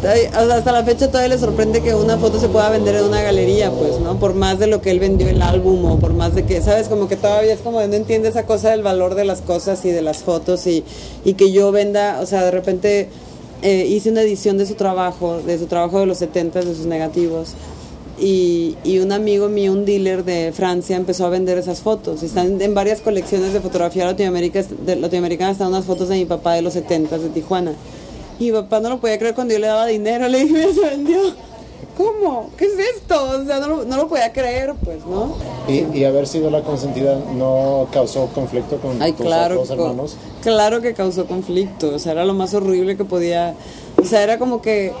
[0.03, 3.71] Hasta la fecha todavía le sorprende que una foto se pueda vender en una galería,
[3.71, 4.19] pues, ¿no?
[4.19, 6.87] Por más de lo que él vendió el álbum o por más de que, ¿sabes?
[6.87, 9.91] Como que todavía es como no entiende esa cosa del valor de las cosas y
[9.91, 10.83] de las fotos y,
[11.23, 13.09] y que yo venda, o sea, de repente
[13.61, 16.85] eh, hice una edición de su trabajo, de su trabajo de los 70, de sus
[16.85, 17.53] negativos
[18.19, 22.21] y, y, un amigo mío, un dealer de Francia, empezó a vender esas fotos.
[22.21, 26.53] Están en varias colecciones de fotografía latinoamérica, de, latinoamericana, están unas fotos de mi papá
[26.53, 27.73] de los 70 de Tijuana.
[28.41, 30.81] Y mi papá no lo podía creer cuando yo le daba dinero, le dije, se
[30.81, 31.19] vendió.
[31.95, 32.49] ¿Cómo?
[32.57, 33.39] ¿Qué es esto?
[33.39, 35.35] O sea, no lo, no lo podía creer, pues, ¿no?
[35.67, 40.17] ¿Y, ¿Y, haber sido la consentida no causó conflicto con Ay, tus claro, otros hermanos?
[40.41, 43.53] Claro que causó conflicto, o sea, era lo más horrible que podía...
[44.01, 44.91] O sea, era como que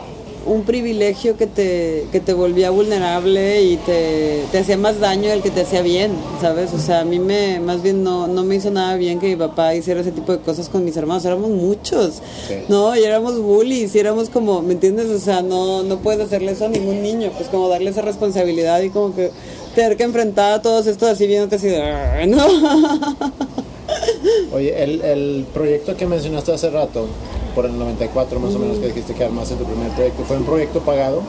[0.45, 5.41] un privilegio que te, que te volvía vulnerable y te, te, hacía más daño del
[5.41, 6.73] que te hacía bien, ¿sabes?
[6.73, 9.35] O sea, a mí me, más bien no, no me hizo nada bien que mi
[9.35, 12.21] papá hiciera ese tipo de cosas con mis hermanos, éramos muchos,
[12.69, 12.95] ¿no?
[12.95, 15.09] Y éramos bullies, y éramos como, ¿me entiendes?
[15.09, 18.81] O sea, no, no puedes hacerle eso a ningún niño, pues como darle esa responsabilidad
[18.81, 19.31] y como que
[19.75, 22.45] tener que enfrentar a todos estos así viéndote así de, ¿no?
[24.53, 27.07] Oye, el, el proyecto que mencionaste hace rato,
[27.53, 30.23] por el 94 más o menos que dijiste que armaste tu primer proyecto.
[30.23, 31.21] ¿Fue un proyecto pagado?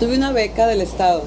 [0.00, 1.22] Tuve una beca del Estado.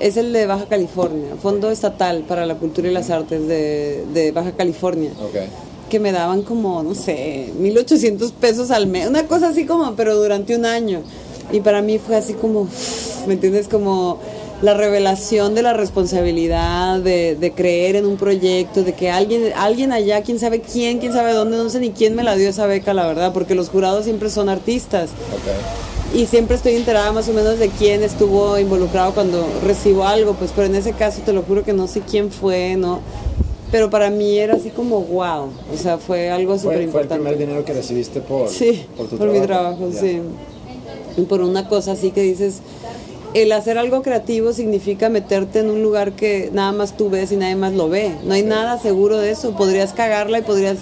[0.00, 4.30] Es el de Baja California, Fondo Estatal para la Cultura y las Artes de, de
[4.30, 5.10] Baja California.
[5.28, 5.48] Okay.
[5.90, 10.16] Que me daban como, no sé, 1.800 pesos al mes, una cosa así como, pero
[10.16, 11.00] durante un año.
[11.50, 12.68] Y para mí fue así como,
[13.26, 13.66] ¿me entiendes?
[13.68, 14.18] Como
[14.62, 19.92] la revelación de la responsabilidad, de, de, creer en un proyecto, de que alguien, alguien
[19.92, 22.66] allá, quién sabe quién, quién sabe dónde, no sé ni quién me la dio esa
[22.66, 25.10] beca, la verdad, porque los jurados siempre son artistas.
[25.10, 26.20] Okay.
[26.20, 30.50] Y siempre estoy enterada más o menos de quién estuvo involucrado cuando recibo algo, pues,
[30.54, 33.00] pero en ese caso te lo juro que no sé quién fue, ¿no?
[33.70, 37.22] Pero para mí era así como wow, o sea, fue algo súper importante.
[37.22, 39.40] ¿Fue el primer dinero que recibiste por, sí, por tu por trabajo?
[39.40, 40.22] mi trabajo, sí.
[41.18, 42.60] Y por una cosa así que dices,
[43.34, 47.36] el hacer algo creativo significa meterte en un lugar que nada más tú ves y
[47.36, 48.12] nadie más lo ve.
[48.24, 49.52] No hay nada seguro de eso.
[49.52, 50.78] Podrías cagarla y podrías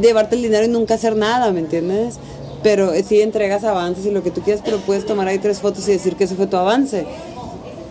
[0.00, 2.16] llevarte el dinero y nunca hacer nada, ¿me entiendes?
[2.62, 5.60] Pero eh, sí entregas avances y lo que tú quieras, pero puedes tomar ahí tres
[5.60, 7.06] fotos y decir que ese fue tu avance.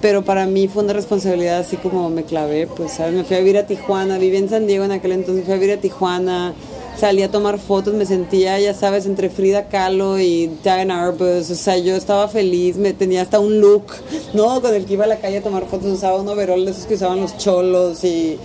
[0.02, 3.14] Pero para mí fue una responsabilidad así como me clavé, pues, ¿sabes?
[3.14, 5.58] Me fui a vivir a Tijuana, viví en San Diego en aquel entonces, fui a
[5.58, 6.54] vivir a Tijuana,
[7.00, 11.56] salí a tomar fotos, me sentía, ya sabes, entre Frida Kahlo y Diana Arbus, o
[11.56, 13.86] sea, yo estaba feliz, me tenía hasta un look,
[14.34, 14.62] ¿no?
[14.62, 16.86] Con el que iba a la calle a tomar fotos, usaba un overol de esos
[16.86, 18.40] que usaban los cholos y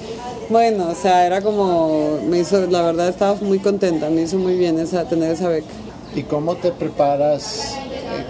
[0.50, 4.56] bueno, o sea, era como, me hizo, la verdad estaba muy contenta, me hizo muy
[4.56, 5.68] bien esa, tener esa beca.
[6.14, 7.74] ¿Y cómo te preparas?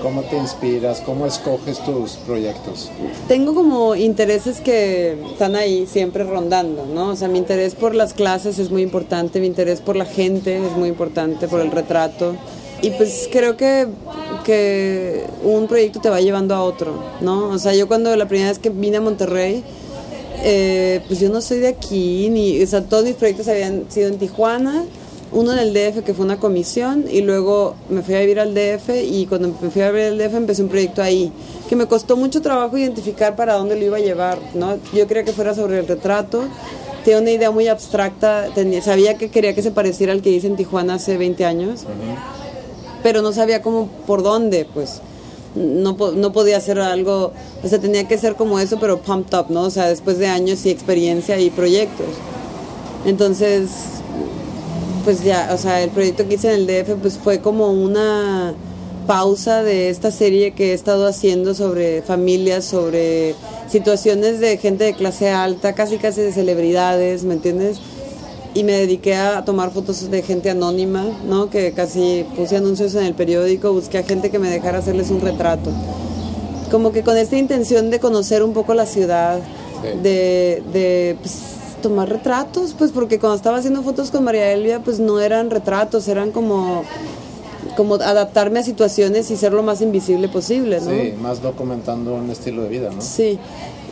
[0.03, 1.01] ¿Cómo te inspiras?
[1.01, 2.91] ¿Cómo escoges tus proyectos?
[3.29, 7.11] Tengo como intereses que están ahí siempre rondando, ¿no?
[7.11, 10.57] O sea, mi interés por las clases es muy importante, mi interés por la gente
[10.57, 12.35] es muy importante, por el retrato.
[12.83, 13.87] Y pues creo que,
[14.43, 17.51] que un proyecto te va llevando a otro, ¿no?
[17.51, 19.63] O sea, yo cuando la primera vez que vine a Monterrey,
[20.43, 24.09] eh, pues yo no soy de aquí, ni, o sea, todos mis proyectos habían sido
[24.09, 24.85] en Tijuana,
[25.33, 28.55] uno en el DF que fue una comisión y luego me fui a vivir al
[28.55, 31.33] DF y cuando me fui a vivir al DF empecé un proyecto ahí
[31.69, 34.77] que me costó mucho trabajo identificar para dónde lo iba a llevar, ¿no?
[34.93, 36.45] Yo quería que fuera sobre el retrato,
[37.03, 40.49] tenía una idea muy abstracta, tenía, sabía que quería que se pareciera al que hice
[40.49, 41.85] en Tijuana hace 20 años,
[43.03, 45.01] pero no sabía cómo, por dónde, pues
[45.55, 49.47] no, no podía hacer algo, o sea, tenía que ser como eso, pero pumped up,
[49.49, 49.63] ¿no?
[49.63, 52.07] O sea, después de años y experiencia y proyectos.
[53.07, 53.71] Entonces,
[55.05, 58.55] pues ya, o sea, el proyecto que hice en el DF pues fue como una
[59.07, 63.35] pausa de esta serie que he estado haciendo sobre familias, sobre
[63.69, 67.79] situaciones de gente de clase alta, casi casi de celebridades, ¿me entiendes?
[68.55, 71.49] Y me dediqué a tomar fotos de gente anónima, ¿no?
[71.51, 75.21] Que casi puse anuncios en el periódico, busqué a gente que me dejara hacerles un
[75.21, 75.71] retrato.
[76.71, 79.41] Como que con esta intención de conocer un poco la ciudad,
[80.03, 81.52] de pues,
[81.83, 86.09] tomar retratos, pues porque cuando estaba haciendo fotos con María Elvia, pues no eran retratos,
[86.09, 86.85] eran como,
[87.77, 90.91] como adaptarme a situaciones y ser lo más invisible posible, ¿no?
[90.91, 93.03] Sí, más documentando un estilo de vida, ¿no?
[93.03, 93.39] Sí.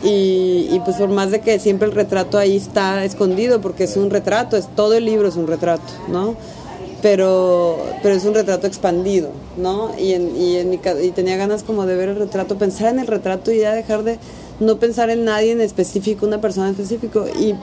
[0.03, 3.97] Y, y, pues por más de que siempre el retrato ahí está escondido, porque es
[3.97, 6.35] un retrato, es todo el libro es un retrato, ¿no?
[7.03, 9.91] Pero, pero es un retrato expandido, ¿no?
[9.99, 12.99] Y, en, y, en mi, y tenía ganas como de ver el retrato, pensar en
[12.99, 14.17] el retrato y ya dejar de
[14.61, 17.25] no pensar en nadie en específico, una persona en específico.
[17.37, 17.55] Y,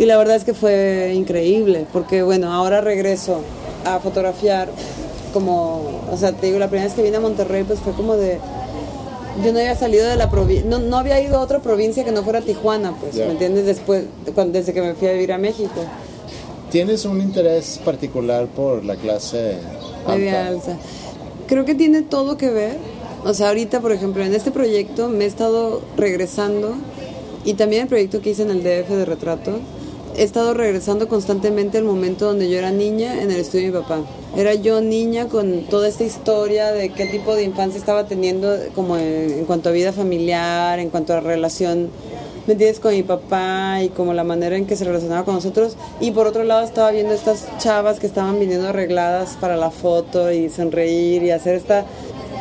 [0.00, 3.40] y la verdad es que fue increíble, porque bueno, ahora regreso
[3.84, 4.70] a fotografiar
[5.32, 8.16] como, o sea, te digo, la primera vez que vine a Monterrey pues fue como
[8.16, 8.38] de,
[9.44, 12.12] yo no había salido de la provincia, no, no había ido a otra provincia que
[12.12, 13.16] no fuera Tijuana, pues.
[13.16, 13.66] ¿me entiendes?
[13.66, 15.84] Después, cuando, desde que me fui a vivir a México,
[16.70, 19.56] ¿Tienes un interés particular por la clase
[20.06, 20.76] media alta.
[21.46, 22.76] Creo que tiene todo que ver,
[23.24, 26.74] o sea, ahorita, por ejemplo, en este proyecto me he estado regresando,
[27.44, 29.58] y también el proyecto que hice en el DF de retrato,
[30.18, 33.82] he estado regresando constantemente al momento donde yo era niña en el estudio de mi
[33.82, 34.00] papá.
[34.36, 38.96] Era yo niña con toda esta historia de qué tipo de infancia estaba teniendo como
[38.96, 41.90] en, cuanto a vida familiar, en cuanto a relación,
[42.46, 42.80] ¿me entiendes?
[42.80, 45.76] Con mi papá y como la manera en que se relacionaba con nosotros.
[46.00, 50.32] Y por otro lado estaba viendo estas chavas que estaban viniendo arregladas para la foto
[50.32, 51.84] y sonreír y hacer esta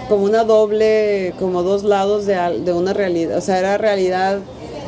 [0.09, 3.37] como una doble, como dos lados de, de una realidad.
[3.37, 4.39] O sea, era realidad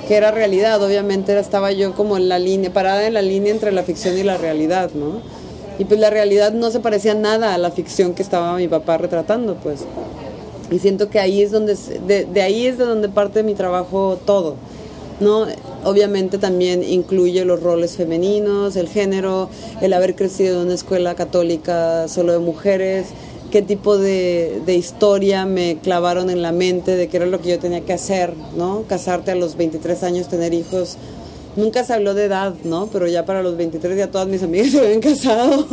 [0.10, 3.72] que era realidad, obviamente estaba yo como en la línea, parada en la línea entre
[3.72, 5.22] la ficción y la realidad, ¿no?
[5.78, 8.98] Y pues la realidad no se parecía nada a la ficción que estaba mi papá
[8.98, 9.82] retratando, pues.
[10.72, 11.78] Y siento que ahí es donde,
[12.08, 14.56] de, de ahí es de donde parte mi trabajo todo.
[15.20, 15.46] ¿no?
[15.84, 19.50] Obviamente también incluye los roles femeninos, el género,
[19.82, 23.08] el haber crecido en una escuela católica solo de mujeres,
[23.50, 27.50] qué tipo de, de, historia me clavaron en la mente de qué era lo que
[27.50, 28.84] yo tenía que hacer, ¿no?
[28.88, 30.98] Casarte a los 23 años, tener hijos.
[31.56, 32.88] Nunca se habló de edad, ¿no?
[32.88, 35.68] Pero ya para los 23 ya todas mis amigas se habían casado.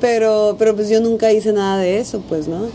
[0.00, 2.66] pero, pero pues yo nunca hice nada de eso, pues, ¿no?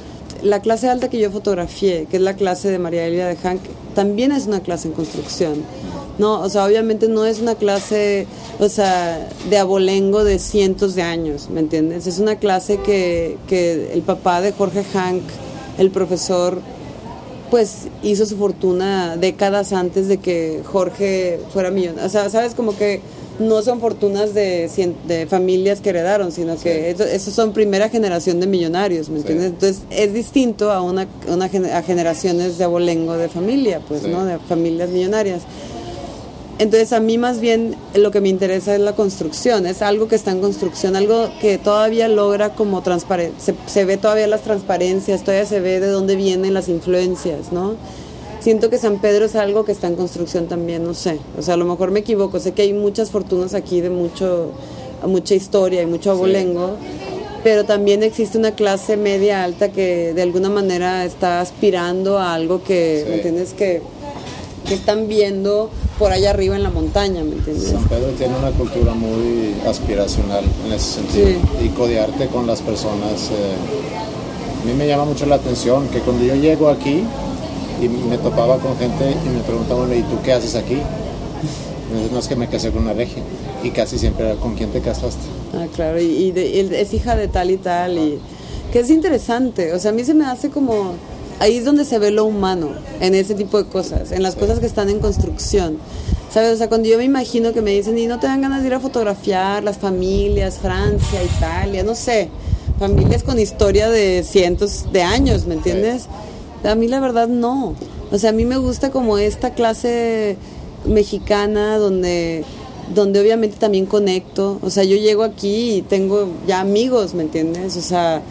[0.43, 3.60] La clase alta que yo fotografié, que es la clase de María Elia de Hank,
[3.93, 5.63] también es una clase en construcción.
[6.19, 8.27] No, o sea, obviamente no es una clase,
[8.60, 12.08] o sea, de abolengo de cientos de años, ¿me entiendes?
[12.08, 15.23] Es una clase que, que el papá de Jorge Hank,
[15.77, 16.60] el profesor,
[17.49, 22.05] pues hizo su fortuna décadas antes de que Jorge fuera millonario.
[22.05, 23.01] O sea, sabes, como que
[23.39, 24.69] no son fortunas de,
[25.08, 29.47] de familias que heredaron, sino que esos son primera generación de millonarios, ¿me entiendes?
[29.47, 34.25] Entonces es distinto a una, una a generaciones de abolengo de familia, pues, ¿no?
[34.25, 35.43] De familias millonarias.
[36.59, 40.15] Entonces a mí más bien lo que me interesa es la construcción, es algo que
[40.15, 45.23] está en construcción, algo que todavía logra como transparencia, se, se, ve todavía las transparencias,
[45.23, 47.75] todavía se ve de dónde vienen las influencias, ¿no?
[48.41, 51.53] Siento que San Pedro es algo que está en construcción también, no sé, o sea,
[51.53, 54.51] a lo mejor me equivoco, sé que hay muchas fortunas aquí de mucho,
[55.07, 56.87] mucha historia y mucho abolengo, sí.
[57.41, 62.61] pero también existe una clase media alta que de alguna manera está aspirando a algo
[62.63, 63.09] que, sí.
[63.09, 63.53] ¿me entiendes?
[63.53, 63.81] Que,
[64.69, 67.71] que están viendo por allá arriba en la montaña, ¿me entiendes?
[67.71, 71.65] San Pedro tiene una cultura muy aspiracional en ese sentido sí.
[71.65, 73.32] y codearte con las personas.
[73.32, 77.03] Eh, a mí me llama mucho la atención que cuando yo llego aquí
[77.82, 80.77] y me topaba con gente y me preguntaban, ¿y tú qué haces aquí?
[82.13, 83.23] No es que me casé con una regia
[83.63, 85.23] y casi siempre era con quién te casaste.
[85.55, 88.19] Ah, claro, y, de, y es hija de tal y tal, y
[88.71, 90.93] que es interesante, o sea, a mí se me hace como
[91.39, 94.60] ahí es donde se ve lo humano, en ese tipo de cosas, en las cosas
[94.60, 95.78] que están en construcción.
[96.32, 96.54] ¿Sabes?
[96.54, 98.67] O sea, cuando yo me imagino que me dicen, y no te dan ganas de
[98.67, 102.30] ir a fotografiar las familias, Francia, Italia, no sé,
[102.78, 106.06] familias con historia de cientos de años, ¿me entiendes?
[106.63, 107.73] A mí la verdad no.
[108.12, 110.38] O sea, a mí me gusta como esta clase
[110.86, 112.45] mexicana donde
[112.93, 117.78] donde obviamente también conecto, o sea, yo llego aquí y tengo ya amigos, ¿me entiendes?
[117.78, 118.21] O sea,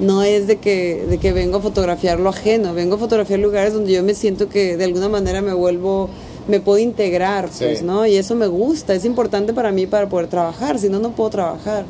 [0.00, 3.74] no es de que, de que vengo a fotografiar lo ajeno, vengo a fotografiar lugares
[3.74, 6.08] donde yo me siento que de alguna manera me vuelvo,
[6.48, 7.84] me puedo integrar, pues, sí.
[7.84, 8.06] ¿no?
[8.06, 11.30] Y eso me gusta, es importante para mí para poder trabajar, si no, no puedo
[11.30, 11.84] trabajar.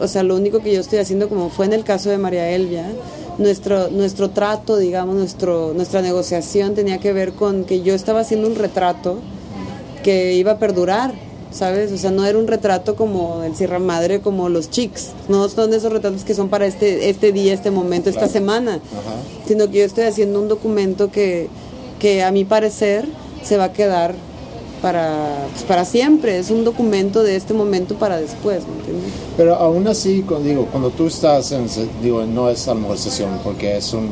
[0.00, 2.50] O sea, lo único que yo estoy haciendo, como fue en el caso de María
[2.50, 2.86] Elvia,
[3.38, 8.48] nuestro, nuestro trato, digamos, nuestro, nuestra negociación tenía que ver con que yo estaba haciendo
[8.48, 9.18] un retrato
[10.02, 11.14] que iba a perdurar,
[11.54, 11.92] ¿sabes?
[11.92, 15.72] O sea, no era un retrato como el Sierra Madre, como los chicks, no son
[15.72, 18.26] esos retratos que son para este, este día, este momento, claro.
[18.26, 19.14] esta semana, Ajá.
[19.46, 21.48] sino que yo estoy haciendo un documento que,
[22.00, 23.06] que a mi parecer
[23.42, 24.14] se va a quedar
[24.84, 29.12] para, pues, para siempre, es un documento de este momento para después, ¿me entiendes?
[29.34, 31.64] Pero aún así, cuando, digo, cuando tú estás en,
[32.02, 34.10] digo, no es a lo mejor sesión, porque es un,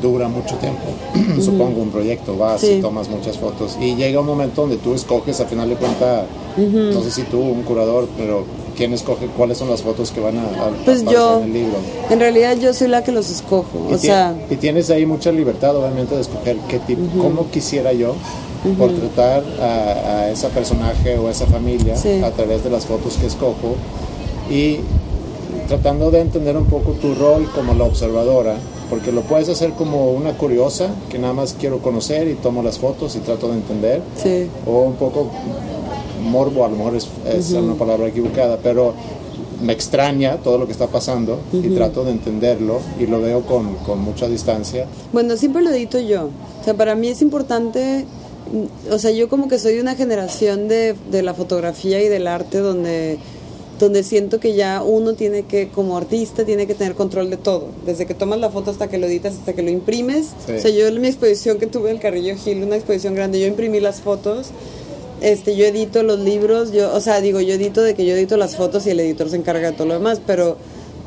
[0.00, 0.82] dura mucho tiempo,
[1.16, 1.42] uh -huh.
[1.44, 2.74] supongo un proyecto, vas sí.
[2.74, 6.26] y tomas muchas fotos, y llega un momento donde tú escoges, a final de cuentas,
[6.56, 6.94] uh -huh.
[6.94, 8.44] no sé si tú, un curador, pero
[8.76, 11.78] ¿quién escoge cuáles son las fotos que van a, a pues yo, en el libro?
[12.10, 14.36] En realidad yo soy la que los escojo, y o sea...
[14.48, 17.22] Y tienes ahí mucha libertad, obviamente, de escoger qué tipo, uh -huh.
[17.22, 18.14] cómo quisiera yo
[18.64, 18.76] Uh -huh.
[18.76, 22.22] por tratar a, a, ese personaje o a esa familia sí.
[22.22, 23.74] a través de las fotos que escojo
[24.50, 24.78] y
[25.68, 28.56] tratando de entender un poco tu rol como la observadora,
[28.90, 32.78] porque lo puedes hacer como una curiosa que nada más quiero conocer y tomo las
[32.78, 34.48] fotos y trato de entender, sí.
[34.66, 35.28] o un poco
[36.22, 37.64] morbo, a lo mejor es, es uh -huh.
[37.64, 38.92] una palabra equivocada, pero
[39.62, 41.64] me extraña todo lo que está pasando uh -huh.
[41.64, 44.86] y trato de entenderlo y lo veo con, con mucha distancia.
[45.12, 46.24] Bueno, siempre lo edito yo.
[46.60, 48.04] O sea, para mí es importante
[48.90, 52.26] o sea, yo como que soy de una generación de, de, la fotografía y del
[52.26, 53.18] arte donde,
[53.78, 57.68] donde siento que ya uno tiene que, como artista, tiene que tener control de todo,
[57.86, 60.28] desde que tomas la foto hasta que lo editas, hasta que lo imprimes.
[60.46, 60.52] Sí.
[60.52, 63.40] O sea, yo en mi exposición que tuve en el Carrillo Gil, una exposición grande,
[63.40, 64.48] yo imprimí las fotos,
[65.20, 68.36] este, yo edito los libros, yo, o sea, digo, yo edito de que yo edito
[68.36, 70.56] las fotos y el editor se encarga de todo lo demás, pero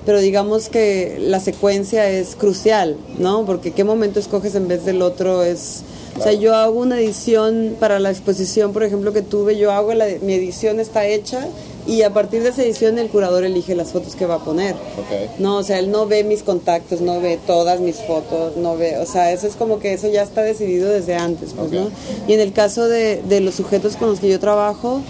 [0.06, 3.44] pero digamos que la secuencia es crucial, ¿no?
[3.46, 5.82] Porque qué momento escoges en vez del otro es
[6.18, 9.94] o sea, yo hago una edición para la exposición, por ejemplo, que tuve, yo hago
[9.94, 11.48] la, mi edición está hecha
[11.88, 14.76] y a partir de esa edición el curador elige las fotos que va a poner.
[15.06, 15.30] Okay.
[15.40, 18.98] No, o sea, él no ve mis contactos, no ve todas mis fotos, no ve,
[18.98, 21.80] o sea, eso es como que eso ya está decidido desde antes, pues, okay.
[21.80, 21.90] ¿no?
[22.28, 25.02] Y en el caso de, de los sujetos con los que yo trabajo,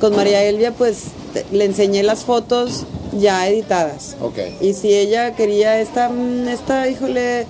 [0.00, 1.04] con María Elvia, pues
[1.52, 2.84] le enseñé las fotos
[3.18, 4.16] ya editadas.
[4.20, 4.56] Okay.
[4.60, 6.10] Y si ella quería esta,
[6.48, 7.46] esta, híjole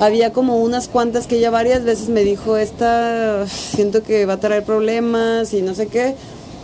[0.00, 4.40] había como unas cuantas que ella varias veces me dijo, esta siento que va a
[4.40, 6.14] traer problemas y no sé qué,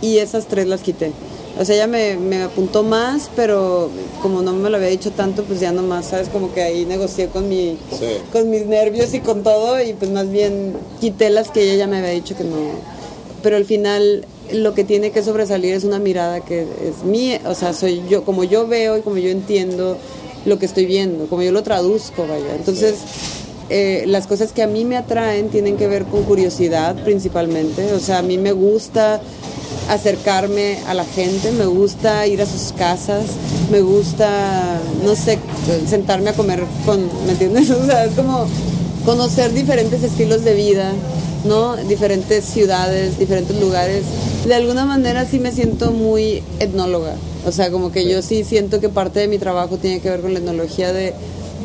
[0.01, 1.11] y esas tres las quité.
[1.59, 3.89] O sea, ella me, me, apuntó más, pero
[4.21, 6.29] como no me lo había dicho tanto, pues ya nomás, ¿sabes?
[6.29, 7.77] Como que ahí negocié con, mi,
[8.31, 11.87] con mis nervios y con todo, y pues más bien quité las que ella ya
[11.87, 12.55] me había dicho que no.
[13.43, 17.53] Pero al final lo que tiene que sobresalir es una mirada que es mía, o
[17.53, 19.97] sea, soy yo, como yo veo y como yo entiendo
[20.45, 22.55] lo que estoy viendo, como yo lo traduzco, vaya.
[22.55, 22.95] Entonces,
[23.69, 27.99] eh, las cosas que a mí me atraen tienen que ver con curiosidad principalmente, o
[27.99, 29.21] sea, a mí me gusta
[29.89, 33.23] acercarme a la gente, me gusta ir a sus casas,
[33.71, 35.37] me gusta, no sé,
[35.87, 37.69] sentarme a comer con, ¿me entiendes?
[37.81, 38.45] O sea, es como
[39.05, 40.91] conocer diferentes estilos de vida,
[41.45, 41.75] ¿no?
[41.77, 44.03] Diferentes ciudades, diferentes lugares.
[44.45, 47.15] De alguna manera sí me siento muy etnóloga,
[47.45, 50.21] o sea, como que yo sí siento que parte de mi trabajo tiene que ver
[50.21, 51.13] con la etnología de...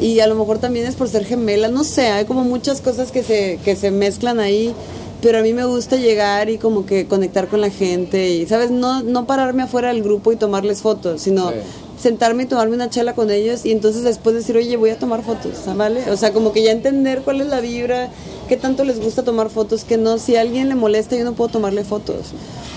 [0.01, 3.11] Y a lo mejor también es por ser gemela, no sé, hay como muchas cosas
[3.11, 4.75] que se, que se mezclan ahí
[5.23, 8.71] pero a mí me gusta llegar y como que conectar con la gente y, ¿sabes?
[8.71, 11.51] No, no pararme afuera del grupo y tomarles fotos, sino
[11.99, 15.23] sentarme y tomarme una chela con ellos y entonces después decir, oye, voy a tomar
[15.23, 16.11] fotos, ¿vale?
[16.11, 18.11] O sea, como que ya entender cuál es la vibra,
[18.49, 21.33] qué tanto les gusta tomar fotos, que no, si a alguien le molesta yo no
[21.35, 22.33] puedo tomarle fotos.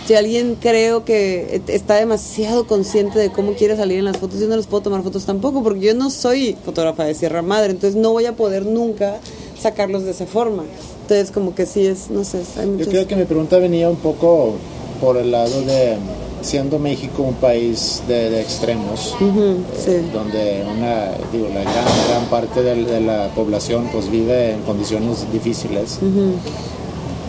[0.07, 4.47] Si alguien creo que está demasiado consciente de cómo quiere salir en las fotos, yo
[4.47, 7.99] no les puedo tomar fotos tampoco, porque yo no soy fotógrafa de Sierra Madre, entonces
[7.99, 9.19] no voy a poder nunca
[9.59, 10.63] sacarlos de esa forma.
[11.03, 13.97] Entonces, como que sí es, no sé, hay Yo creo que mi pregunta venía un
[13.97, 14.55] poco
[14.99, 15.97] por el lado de,
[16.41, 22.99] siendo México un país de, extremos, eh, donde una, digo, la gran, gran parte de,
[23.01, 25.99] la población pues vive en condiciones difíciles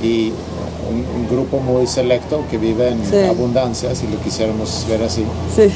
[0.02, 0.32] y
[0.90, 5.24] un, grupo muy selecto que vive en abundancia, si lo quisiéramos ver así.
[5.54, 5.70] Sí.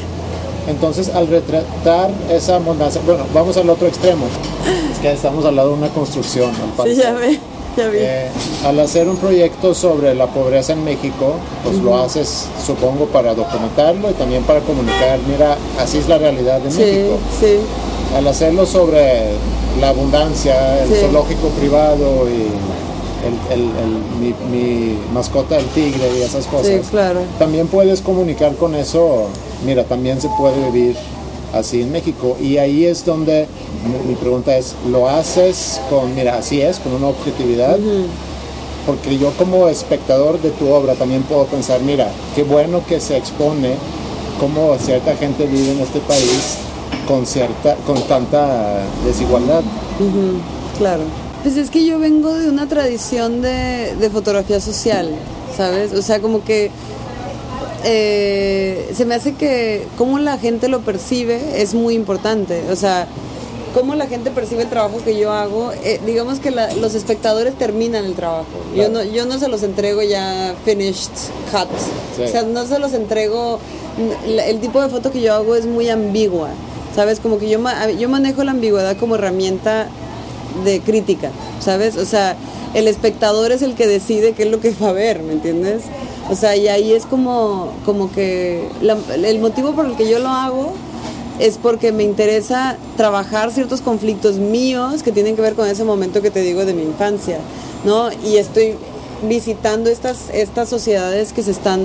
[0.66, 4.24] Entonces, al retratar esa abundancia, bueno, vamos al otro extremo,
[4.92, 6.50] es que estamos al lado de una construcción.
[6.84, 7.38] Sí, ya ve.
[7.96, 8.28] Eh,
[8.64, 14.10] al hacer un proyecto sobre la pobreza en México, pues lo haces, supongo, para documentarlo
[14.10, 17.18] y también para comunicar, mira, así es la realidad de México.
[17.40, 17.56] Sí.
[18.16, 19.32] Al hacerlo sobre
[19.80, 22.48] la abundancia, el zoológico privado y
[24.50, 27.20] mi, mascota el tigre y esas cosas, claro.
[27.38, 29.26] también puedes comunicar con eso,
[29.64, 30.96] mira, también se puede vivir
[31.54, 32.36] así en México.
[32.40, 33.46] Y ahí es donde
[34.06, 37.78] mi, pregunta es, ¿lo haces con, mira, así es, con una objetividad?
[38.86, 43.16] Porque yo como espectador de tu obra también puedo pensar, mira, qué bueno que se
[43.16, 43.74] expone
[44.38, 46.58] cómo cierta gente vive en este país
[47.06, 49.62] con, cierta, con tanta desigualdad.
[50.78, 51.02] Claro.
[51.42, 55.10] Pues es que yo vengo de una tradición de, de fotografía social,
[55.56, 55.92] ¿sabes?
[55.92, 56.70] O sea, como que
[57.84, 62.62] eh, se me hace que cómo la gente lo percibe es muy importante.
[62.70, 63.06] O sea,
[63.74, 65.72] cómo la gente percibe el trabajo que yo hago.
[65.84, 68.46] Eh, digamos que los espectadores terminan el trabajo.
[68.74, 71.12] Yo, no, yo no se los entrego ya finished,
[71.50, 71.68] cut.
[72.24, 73.58] O sea, no se los entrego.
[74.26, 76.50] El tipo de foto que yo hago es muy ambigua.
[76.94, 77.18] ¿Sabes?
[77.18, 77.58] Como que yo,
[77.98, 79.88] yo manejo la ambigüedad como herramienta
[80.64, 81.30] de crítica.
[81.60, 81.96] ¿Sabes?
[81.96, 82.36] O sea,
[82.72, 85.82] el espectador es el que decide qué es lo que va a ver, ¿me entiendes?
[86.30, 90.28] O sea, y ahí es como, como que el motivo por el que yo lo
[90.28, 90.72] hago
[91.38, 96.22] es porque me interesa trabajar ciertos conflictos míos que tienen que ver con ese momento
[96.22, 97.38] que te digo de mi infancia,
[97.84, 98.10] ¿no?
[98.24, 98.76] Y estoy
[99.28, 101.80] visitando estas, estas sociedades que se están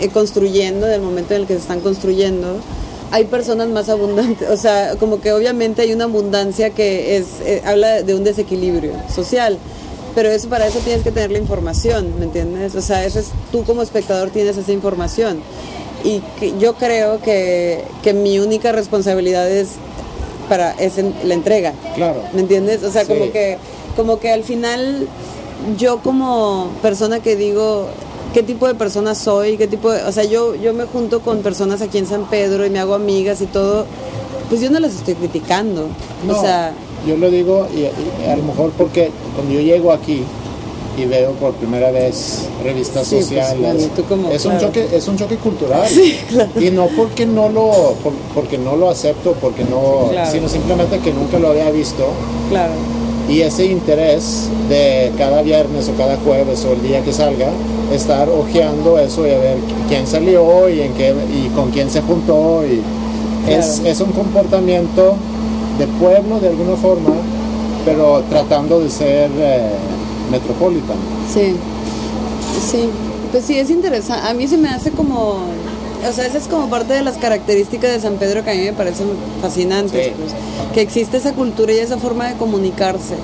[0.00, 2.56] eh, construyendo, en el momento en el que se están construyendo,
[3.10, 7.62] hay personas más abundantes, o sea, como que obviamente hay una abundancia que es, eh,
[7.64, 9.58] habla de un desequilibrio social
[10.16, 12.74] pero eso para eso tienes que tener la información, ¿me entiendes?
[12.74, 15.40] O sea, eso es, tú como espectador tienes esa información.
[16.04, 16.22] Y
[16.58, 19.72] yo creo que, que, mi única responsabilidad es,
[20.48, 21.74] para, es la entrega.
[21.96, 22.22] Claro.
[22.32, 22.82] ¿Me entiendes?
[22.82, 23.58] O sea, como, que,
[23.94, 25.06] como que al final
[25.76, 27.88] yo como persona que digo,
[28.32, 31.42] qué tipo de persona soy, qué tipo de, o sea, yo, yo me junto con
[31.42, 33.84] personas aquí en San Pedro y me hago amigas y todo,
[34.48, 35.88] pues yo no las estoy criticando.
[36.26, 36.72] O sea,
[37.06, 37.86] yo lo digo y,
[38.26, 40.22] a lo mejor porque cuando yo llego aquí
[40.98, 43.90] y veo por primera vez revistas pues, sociales
[44.32, 45.86] es un choque es un choque cultural.
[46.58, 47.94] Y no porque no lo
[48.34, 52.06] porque no lo acepto porque no sino simplemente que nunca lo había visto.
[52.48, 52.72] Claro.
[53.28, 57.50] Y ese interés de cada viernes o cada jueves o el día que salga
[57.92, 62.02] estar hojeando eso y a ver quién salió y en qué y con quién se
[62.02, 62.80] juntó y
[63.50, 65.16] es, es un comportamiento
[65.78, 67.10] de pueblo de alguna forma,
[67.84, 69.70] pero tratando de ser eh,
[70.30, 71.00] metropolitano.
[71.32, 71.54] Sí,
[72.70, 72.88] sí,
[73.32, 74.26] pues sí, es interesante.
[74.28, 75.40] A mí se me hace como,
[76.08, 78.60] o sea, esa es como parte de las características de San Pedro que a mí
[78.62, 79.06] me parecen
[79.42, 80.12] fascinantes, Sí.
[80.18, 80.32] pues,
[80.72, 83.14] que existe esa cultura y esa forma de comunicarse,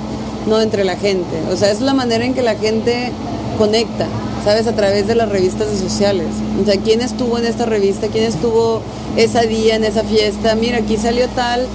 [0.46, 0.60] ¿no?
[0.60, 1.36] Entre la gente.
[1.52, 3.10] O sea, es la manera en que la gente
[3.58, 4.06] conecta,
[4.44, 4.66] ¿sabes?
[4.66, 6.26] A través de las revistas sociales.
[6.60, 8.08] O sea, ¿quién estuvo en esta revista?
[8.08, 8.80] ¿Quién estuvo
[9.16, 10.54] ese día en esa fiesta?
[10.54, 11.66] Mira, aquí salió tal.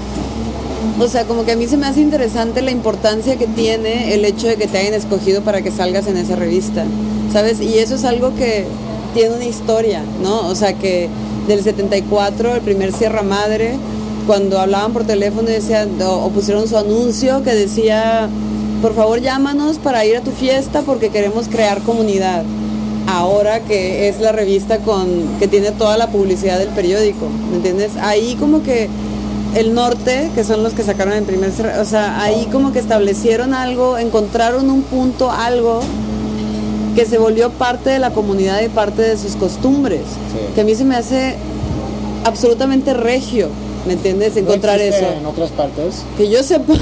[0.99, 4.25] O sea, como que a mí se me hace interesante la importancia que tiene el
[4.25, 6.85] hecho de que te hayan escogido para que salgas en esa revista,
[7.31, 7.61] ¿sabes?
[7.61, 8.65] Y eso es algo que
[9.13, 10.47] tiene una historia, ¿no?
[10.47, 11.07] O sea, que
[11.47, 13.75] del 74, el primer Sierra Madre,
[14.25, 18.27] cuando hablaban por teléfono y decían, o, o pusieron su anuncio que decía,
[18.81, 22.43] por favor llámanos para ir a tu fiesta porque queremos crear comunidad.
[23.07, 25.07] Ahora que es la revista con
[25.39, 27.91] que tiene toda la publicidad del periódico, ¿me entiendes?
[28.01, 28.89] Ahí como que
[29.55, 33.53] el norte, que son los que sacaron el primer, o sea, ahí como que establecieron
[33.53, 35.79] algo, encontraron un punto, algo
[36.95, 40.53] que se volvió parte de la comunidad y parte de sus costumbres, Sí.
[40.55, 41.35] que a mí se me hace
[42.25, 43.49] absolutamente regio,
[43.85, 44.33] ¿me entiendes?
[44.35, 45.05] ¿No Encontrar eso.
[45.17, 46.03] en otras partes?
[46.17, 46.73] Que yo sepa,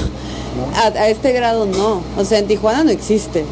[0.74, 2.00] a, a este grado no.
[2.16, 3.44] O sea, en Tijuana no existe.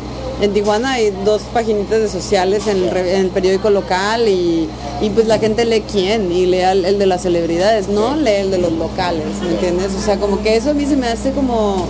[0.44, 4.68] En Tijuana hay dos paginitas de sociales en el, en el periódico local y,
[5.00, 8.40] y pues la gente lee quién y lee el, el de las celebridades, no lee
[8.40, 9.92] el de los locales, ¿me entiendes?
[9.98, 11.86] O sea, como que eso a mí se me hace como,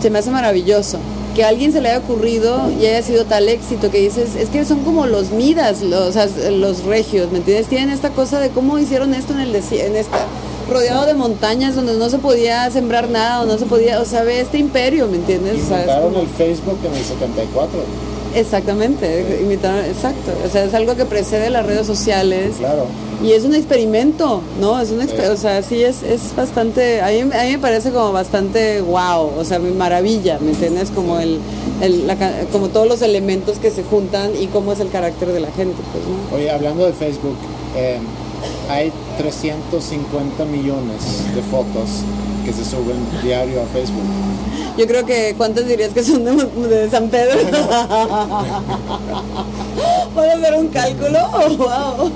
[0.00, 0.98] se me hace maravilloso.
[1.34, 4.48] Que a alguien se le haya ocurrido y haya sido tal éxito que dices, es
[4.48, 6.16] que son como los midas, los,
[6.50, 7.66] los regios, ¿me entiendes?
[7.66, 10.18] Tienen esta cosa de cómo hicieron esto en el en esta
[10.68, 14.22] rodeado de montañas donde no se podía sembrar nada o no se podía, o sea,
[14.22, 15.54] ve este imperio, ¿me entiendes?
[15.58, 17.78] Inventaron el Facebook en el 74.
[18.34, 20.32] Exactamente, imitaron- exacto.
[20.46, 22.56] O sea, es algo que precede las redes sociales.
[22.58, 22.84] Claro.
[23.24, 24.80] Y es un experimento, ¿no?
[24.80, 25.32] Es un exper- Sí.
[25.32, 29.30] o sea, sí es, es bastante, a mí, a mí me parece como bastante wow,
[29.38, 30.90] o sea, maravilla, ¿me entiendes?
[30.94, 31.38] Como el,
[31.80, 32.16] el- la
[32.52, 35.76] como todos los elementos que se juntan y cómo es el carácter de la gente,
[35.92, 36.36] pues, ¿no?
[36.36, 37.34] Oye, hablando de Facebook,
[37.76, 37.98] eh,
[38.68, 41.88] hay 350 millones de fotos
[42.44, 44.04] que se suben diario a Facebook.
[44.76, 46.32] Yo creo que, ¿cuántas dirías que son de,
[46.68, 47.36] de San Pedro?
[50.14, 51.18] ¿Puedo hacer un cálculo?
[51.58, 52.10] wow.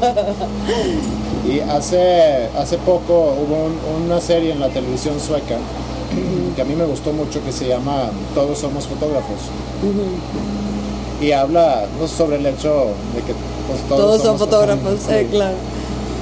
[1.50, 5.56] Y hace, hace poco hubo un- una serie en la televisión sueca
[6.54, 9.38] que a mí me gustó mucho que se llama Todos somos fotógrafos.
[11.20, 13.32] Y habla no, sobre el hecho de que
[13.66, 15.12] pues, todos, Todos son somos fotógrafos, sí.
[15.14, 15.54] eh, claro.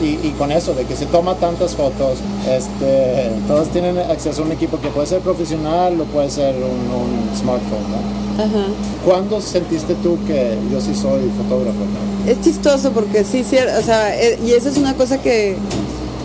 [0.03, 4.46] Y, y con eso, de que se toma tantas fotos, este, todos tienen acceso a
[4.46, 7.84] un equipo que puede ser profesional o puede ser un, un smartphone.
[7.90, 8.42] ¿no?
[8.42, 8.66] Ajá.
[9.05, 11.78] ¿Cuándo sentiste tú que yo sí soy fotógrafo?
[11.80, 12.30] no?
[12.30, 15.57] Es chistoso porque sí, cier- o sea, eh, y eso es una cosa que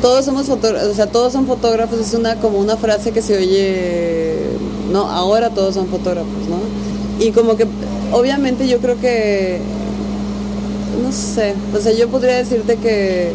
[0.02, 3.36] todos somos fotógrafos, o sea, todos son fotógrafos, es una como una frase que se
[3.38, 4.36] oye,
[4.92, 7.26] no, ahora todos son fotógrafos, ¿no?
[7.26, 7.66] Y como que,
[8.14, 9.60] obviamente yo creo que,
[11.04, 13.32] no sé, o sea, yo podría decirte que,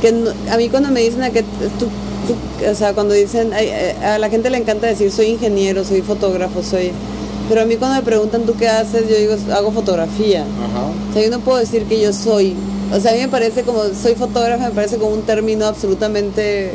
[0.00, 1.86] que no- a mí cuando me dicen a que tú,
[2.26, 6.02] tú- o sea, cuando dicen, eh, a la gente le encanta decir soy ingeniero, soy
[6.02, 6.92] fotógrafo, soy,
[7.48, 10.42] pero a mí cuando me preguntan tú qué haces, yo digo hago fotografía.
[10.42, 10.86] Ajá.
[11.10, 12.54] O sea, yo no puedo decir que yo soy.
[12.94, 16.72] O sea, a mí me parece como, soy fotógrafa, me parece como un término absolutamente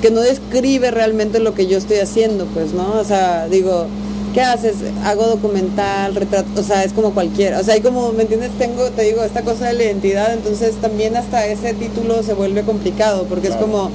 [0.00, 2.94] que no describe realmente lo que yo estoy haciendo, pues, ¿no?
[3.00, 3.86] O sea, digo,
[4.32, 4.76] ¿qué haces?
[5.04, 7.60] Hago documental, retrato, o sea, es como cualquiera.
[7.60, 8.50] O sea, hay como, ¿me entiendes?
[8.58, 12.62] Tengo, te digo, esta cosa de la identidad, entonces también hasta ese título se vuelve
[12.62, 13.60] complicado, porque Claro.
[13.64, 13.90] es como...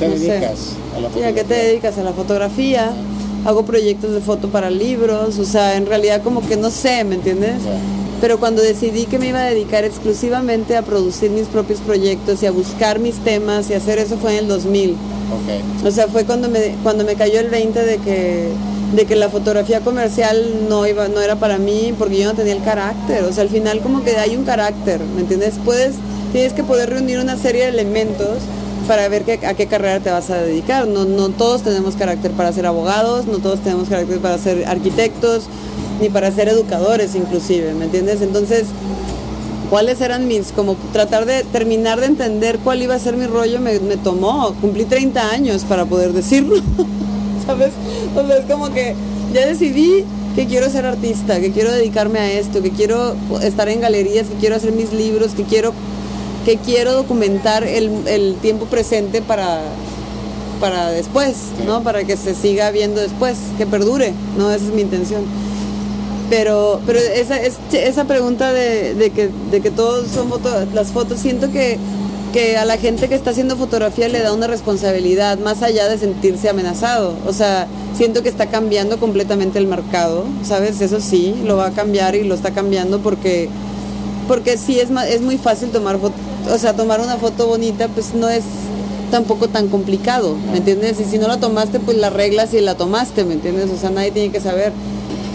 [0.00, 0.20] ¿Te no sé.
[0.24, 0.58] dedicas
[0.96, 1.28] a la fotografía?
[1.28, 1.98] ¿a qué te dedicas?
[1.98, 2.92] A la fotografía.
[3.44, 7.16] Hago proyectos de foto para libros, o sea, en realidad como que no sé, ¿me
[7.16, 7.56] entiendes?
[8.20, 12.46] Pero cuando decidí que me iba a dedicar exclusivamente a producir mis propios proyectos y
[12.46, 14.96] a buscar mis temas y hacer eso fue en el 2000.
[15.32, 15.86] Ok.
[15.86, 18.48] O sea, fue cuando me, cuando me cayó el 20 de que,
[18.94, 22.52] de que la fotografía comercial no, iba, no era para mí porque yo no tenía
[22.54, 23.24] el carácter.
[23.24, 25.54] O sea, al final como que hay un carácter, ¿me entiendes?
[25.64, 25.94] Puedes,
[26.32, 28.38] tienes que poder reunir una serie de elementos
[28.86, 30.86] para ver qué- a qué carrera te vas a dedicar.
[30.86, 35.44] No, no todos tenemos carácter para ser abogados, no todos tenemos carácter para ser arquitectos,
[36.00, 38.20] ni para ser educadores inclusive, ¿me entiendes?
[38.20, 38.64] Entonces,
[39.70, 43.60] cuáles eran mis, como tratar de terminar de entender cuál iba a ser mi rollo
[43.60, 46.56] me, tomó, cumplí 30 años para poder decirlo,
[47.46, 47.72] ¿sabes?
[48.16, 48.94] O es como que
[49.32, 50.04] ya decidí
[50.34, 54.34] que quiero ser artista, que quiero dedicarme a esto, que quiero estar en galerías, que
[54.34, 55.72] quiero hacer mis libros, que quiero,
[56.44, 59.60] que quiero documentar el, el tiempo presente para
[60.60, 61.34] para después,
[61.66, 61.82] ¿no?
[61.82, 64.50] Para que se siga viendo después, que perdure, ¿no?
[64.50, 65.24] Esa es mi intención.
[66.36, 71.20] Pero, pero esa, es- esa pregunta de, que, de que todos son fotos, las fotos,
[71.20, 71.78] siento que,
[72.32, 75.96] que a la gente que está haciendo fotografía le da una responsabilidad más allá de
[75.96, 77.14] sentirse amenazado.
[77.28, 80.80] O sea, siento que está cambiando completamente el mercado, ¿sabes?
[80.80, 83.48] Eso sí, lo va a cambiar y lo está cambiando porque,
[84.26, 86.18] porque sí es, es muy fácil tomar fotos.
[86.52, 88.42] o sea, tomar una foto bonita, pues no es
[89.12, 90.98] tampoco tan complicado, ¿me entiendes?
[90.98, 93.70] Y si no la tomaste, pues la reglas y la tomaste, ¿me entiendes?
[93.70, 94.72] O sea, nadie tiene que saber.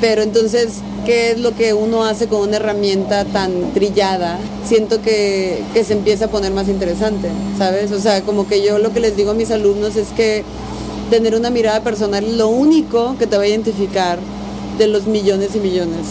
[0.02, 0.76] Pero entonces,
[1.06, 4.40] ¿qué es lo que uno hace con una herramienta tan trillada?
[4.66, 7.92] Siento que, que se empieza a poner más interesante, ¿sabes?
[7.92, 10.44] O sea, como que yo lo que les digo a mis alumnos es que
[11.10, 14.20] tener una mirada personal es lo único que te va a identificar
[14.78, 16.06] de los millones y millones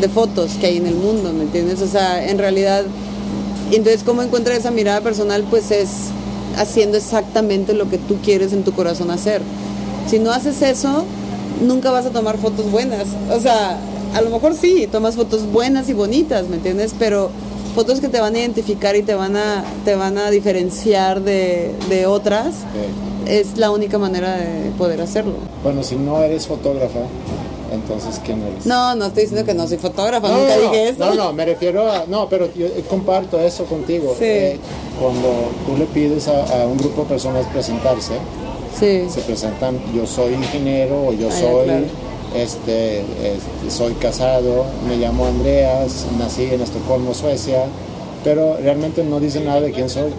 [0.00, 1.80] de fotos que hay en el mundo, ¿me entiendes?
[1.80, 2.84] O sea, en realidad,
[3.70, 5.44] entonces, ¿cómo encuentras esa mirada personal?
[5.48, 5.88] Pues es
[6.56, 9.40] haciendo exactamente lo que tú quieres en tu corazón hacer.
[10.08, 11.04] Si no haces eso,
[11.60, 13.06] nunca vas a tomar fotos buenas.
[13.30, 13.78] O sea,
[14.14, 16.94] a lo mejor sí, tomas fotos buenas y bonitas, ¿me entiendes?
[16.98, 17.30] Pero
[17.74, 21.72] fotos que te van a identificar y te van a, te van a diferenciar de,
[21.88, 22.54] de otras,
[23.26, 25.34] es la única manera de poder hacerlo.
[25.62, 27.00] Bueno, si no eres fotógrafa,
[27.72, 28.66] entonces ¿quién eres?
[28.66, 30.98] No, no estoy diciendo que no soy fotógrafa, nunca dije eso.
[30.98, 32.04] No, no, me refiero a...
[32.06, 34.14] No, pero yo comparto eso contigo.
[34.18, 34.24] Sí.
[34.26, 34.58] Eh,
[35.00, 35.28] cuando
[35.64, 38.12] tú le pides a, a un grupo de personas presentarse,
[38.78, 39.02] Sí.
[39.08, 41.84] se presentan yo soy ingeniero o yo Ah, soy claro.
[42.34, 47.64] este, este, soy casado me llamo Andreas nací en Estocolmo Suecia
[48.24, 50.10] pero realmente no dicen nada de quién soy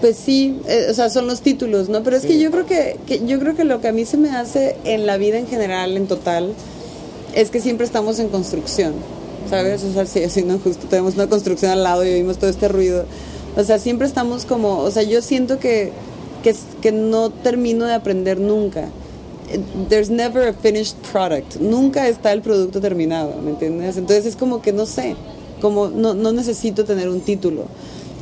[0.00, 2.02] Pues sí, eh, o sea, son los títulos, ¿no?
[2.02, 4.16] Pero es que yo creo que, que yo creo que lo que a mí se
[4.18, 6.52] me hace en la vida en general, en total,
[7.34, 8.92] es que siempre estamos en construcción,
[9.48, 9.82] ¿sabes?
[9.84, 12.68] O sea, sí, sí, no, justo tenemos una construcción al lado y oímos todo este
[12.68, 13.06] ruido.
[13.56, 15.92] O sea, siempre estamos como, o sea, yo siento que,
[16.44, 18.82] que, que no termino de aprender nunca.
[19.50, 21.56] Eh, There's never a finished product.
[21.56, 23.96] Nunca está el producto terminado, ¿me entiendes?
[23.96, 25.16] Entonces es como que no sé,
[25.60, 27.64] como no, no necesito tener un título.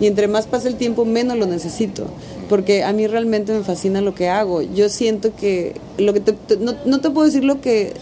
[0.00, 2.06] Y entre más pasa el tiempo, menos lo necesito.
[2.48, 4.62] Porque a mí realmente me fascina lo que hago.
[4.62, 7.92] Yo siento que, lo que te- no, no te puedo decir lo que,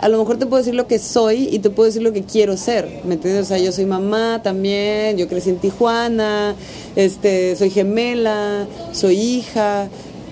[0.00, 2.22] a lo mejor te puedo decir lo que soy y te puedo decir lo que
[2.22, 3.02] quiero ser.
[3.04, 3.44] ¿Me entiendes?
[3.44, 6.54] O sea, yo soy mamá también, yo crecí en Tijuana,
[6.96, 9.88] este, soy gemela, soy hija,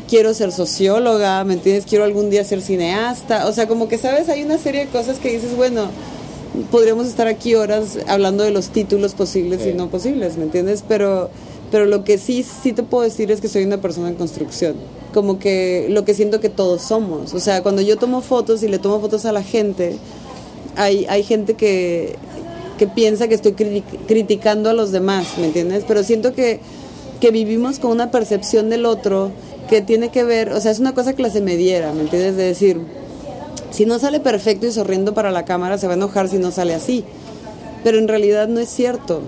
[0.08, 1.84] quiero ser socióloga, ¿me entiendes?
[1.86, 3.46] Quiero algún día ser cineasta.
[3.48, 4.28] O sea, como que, ¿sabes?
[4.28, 5.88] Hay una serie de cosas que dices, bueno,
[6.70, 9.70] podríamos estar aquí horas hablando de los títulos posibles Sí.
[9.70, 10.84] y no posibles, ¿me entiendes?
[10.86, 11.28] Pero,
[11.70, 14.76] pero lo que sí, sí te puedo decir es que soy una persona en construcción.
[15.16, 17.32] Como que lo que siento que todos somos.
[17.32, 19.96] O sea, cuando yo tomo fotos y le tomo fotos a la gente,
[20.76, 22.16] hay, hay gente que,
[22.76, 25.84] que piensa que estoy criti- criticando a los demás, ¿me entiendes?
[25.88, 26.60] Pero siento que,
[27.18, 29.30] que vivimos con una percepción del otro
[29.70, 32.36] que tiene que ver, o sea, es una cosa clase mediera, ¿me entiendes?
[32.36, 32.78] De decir,
[33.70, 36.50] si no sale perfecto y sonriendo para la cámara, se va a enojar si no
[36.50, 37.04] sale así.
[37.84, 39.22] Pero en realidad no es cierto.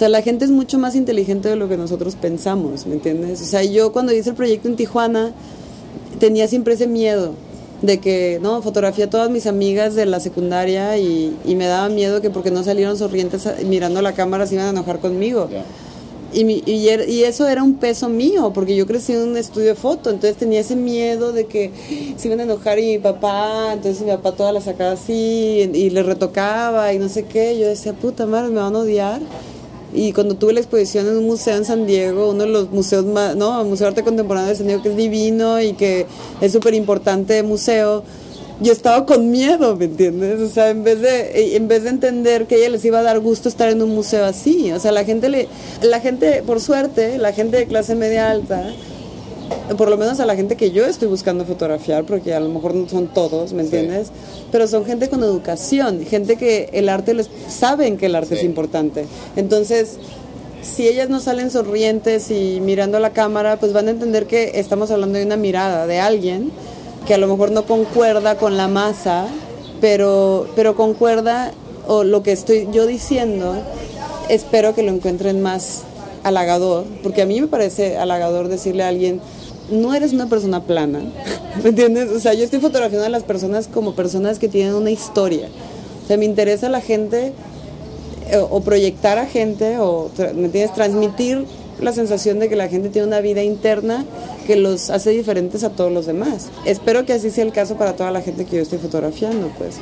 [0.00, 3.42] O sea, la gente es mucho más inteligente de lo que nosotros pensamos, ¿me entiendes?
[3.42, 5.34] O sea, yo cuando hice el proyecto en Tijuana
[6.18, 7.34] tenía siempre ese miedo
[7.82, 11.90] de que, no, fotografía a todas mis amigas de la secundaria y, y me daba
[11.90, 15.50] miedo que porque no salieron sonrientes mirando la cámara se iban a enojar conmigo.
[15.52, 15.64] Ya.
[16.32, 19.36] Y, mi- y, er- y eso era un peso mío, porque yo crecí en un
[19.36, 21.72] estudio de foto, entonces tenía ese miedo de que
[22.16, 25.76] se iban a enojar y mi papá, entonces mi papá toda la sacaba así y,
[25.76, 27.58] y le retocaba y no sé qué.
[27.58, 29.20] Yo decía, puta madre, me van a odiar.
[29.92, 33.04] Y cuando tuve la exposición en un museo en San Diego, uno de los museos
[33.04, 33.64] más, ¿no?
[33.64, 36.06] Museo de Arte Contemporáneo de San Diego, que es divino y que
[36.40, 38.04] es súper importante museo,
[38.60, 40.40] yo estaba con miedo, ¿me entiendes?
[40.40, 43.18] O sea, en vez de en vez de entender que ella les iba a dar
[43.18, 45.48] gusto estar en un museo así, o sea, la gente le
[45.82, 48.72] la gente por suerte, la gente de clase media alta
[49.76, 52.74] por lo menos a la gente que yo estoy buscando fotografiar, porque a lo mejor
[52.74, 54.08] no son todos, ¿me entiendes?
[54.50, 58.40] Pero son gente con educación, gente que el arte les saben que el arte es
[58.40, 58.46] Sí.
[58.46, 59.06] importante.
[59.36, 59.96] Entonces,
[60.62, 64.52] si ellas no salen sonrientes y mirando a la cámara, pues van a entender que
[64.56, 66.50] estamos hablando de una mirada de alguien
[67.06, 69.26] que a lo mejor no concuerda con la masa,
[69.80, 71.52] pero, pero concuerda
[71.86, 73.54] o lo que estoy yo diciendo,
[74.28, 75.82] espero que lo encuentren más
[76.22, 79.20] halagador, porque a mí me parece halagador decirle a alguien,
[79.70, 81.00] no eres una persona plana,
[81.62, 82.10] ¿me entiendes?
[82.10, 85.48] O sea, yo estoy fotografiando a las personas como personas que tienen una historia.
[86.04, 87.32] O sea, me interesa la gente
[88.30, 90.74] eh, o proyectar a gente o, ¿me entiendes?
[90.74, 91.44] Transmitir
[91.80, 94.04] la sensación de que la gente tiene una vida interna
[94.46, 96.48] que los hace diferentes a todos los demás.
[96.66, 99.76] Espero que así sea el caso para toda la gente que yo estoy fotografiando, pues.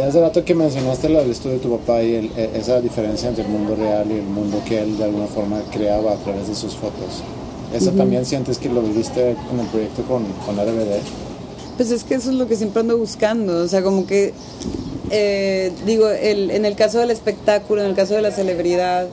[0.00, 3.44] Hace rato que mencionaste del estudio de tu papá y el- e- esa diferencia entre
[3.44, 6.54] el mundo real y el mundo que él de alguna forma creaba a través de
[6.54, 7.22] sus fotos.
[7.74, 11.00] ¿Eso también sientes que lo viviste en el proyecto con, con RBD?
[11.76, 14.34] Pues es que eso es lo que siempre ando buscando, o sea, como que,
[15.10, 19.06] eh, digo, el, en el caso del espectáculo, en el caso de la celebridad,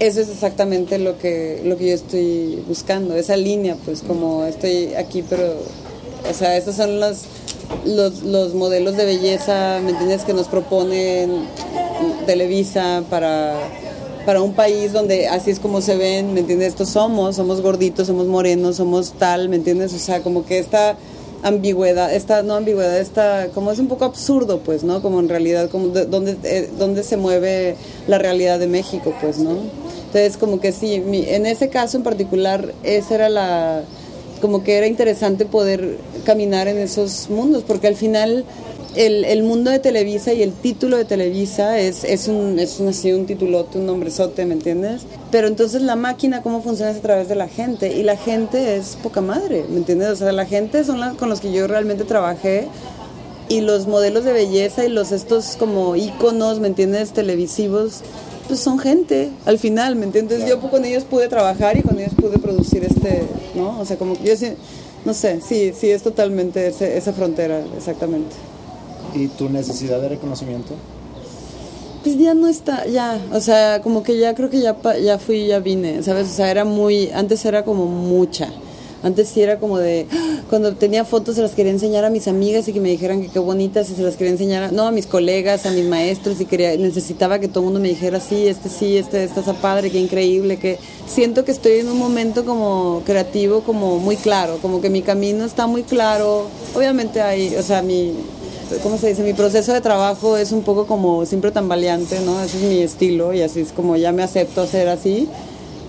[0.00, 4.94] eso es exactamente lo que, lo que yo estoy buscando, esa línea, pues como estoy
[4.94, 5.54] aquí, pero,
[6.28, 7.24] o sea, estos son los,
[7.84, 11.44] los, los modelos de belleza, ¿me entiendes?, que nos proponen
[12.26, 13.54] Televisa para,
[14.26, 16.68] para un país donde así es como se ven, ¿me entiendes?
[16.68, 19.94] Estos somos, somos gorditos, somos morenos, somos tal, ¿me entiendes?
[19.94, 20.96] O sea, como que esta
[21.44, 25.00] ambigüedad, esta, no ambigüedad, esta, como es un poco absurdo, pues, ¿no?
[25.00, 27.76] Como en realidad, como de, donde, eh, se mueve
[28.08, 29.52] la realidad de México, pues, ¿no?
[30.06, 33.84] Entonces, como que sí, en ese caso en particular, esa era la,
[34.40, 38.44] como que era interesante poder caminar en esos mundos, porque al final
[38.96, 42.88] el, el, mundo de Televisa y el título de Televisa es, es, un, es un,
[42.88, 45.02] así, un titulote, un nombrezote, ¿me entiendes?
[45.30, 46.90] Pero entonces la máquina, ¿cómo funciona?
[46.90, 47.92] Es a través de la gente.
[47.96, 50.08] Y la gente es poca madre, ¿me entiendes?
[50.08, 52.68] O sea, la gente son las con los que yo realmente trabajé.
[53.48, 57.12] Y los modelos de belleza y los estos como íconos, ¿me entiendes?
[57.12, 58.00] Televisivos,
[58.48, 60.48] pues son gente, al final, ¿me entiendes?
[60.48, 63.22] Yo con ellos pude trabajar y con ellos pude producir este,
[63.54, 63.78] ¿no?
[63.78, 64.32] O sea, como yo
[65.04, 68.34] no sé, sí, sí, es totalmente esa frontera, exactamente
[69.16, 70.74] y tu necesidad de reconocimiento?
[72.02, 75.46] Pues ya no está, ya, o sea, como que ya creo que ya, ya fui,
[75.48, 76.28] ya vine, ¿sabes?
[76.28, 78.48] O sea, era muy, antes era como mucha.
[79.02, 80.06] Antes sí era como de,
[80.50, 83.28] cuando tenía fotos se las quería enseñar a mis amigas y que me dijeran que
[83.28, 86.40] qué bonitas y se las quería enseñar, a, no, a mis colegas, a mis maestros
[86.40, 89.54] y quería, necesitaba que todo el mundo me dijera, sí, este sí, este, esta está
[89.54, 94.58] padre, qué increíble, que siento que estoy en un momento como creativo, como muy claro,
[94.62, 98.12] como que mi camino está muy claro, obviamente hay, o sea, mi,
[98.82, 99.22] ¿cómo se dice?
[99.22, 102.40] Mi proceso de trabajo es un poco como siempre tambaleante, ¿no?
[102.42, 105.28] Ese es mi estilo y así es como ya me acepto ser así.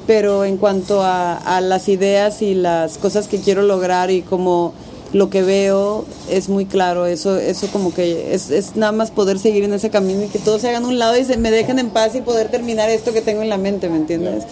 [0.06, 4.74] Pero en cuanto a, las ideas y las cosas que quiero lograr y como
[5.12, 9.40] lo que veo es muy claro, eso, eso como que es, es nada más poder
[9.40, 11.80] seguir en ese camino y que todos se hagan un lado y se me dejen
[11.80, 14.44] en paz y poder terminar esto que tengo en la mente, ¿me entiendes?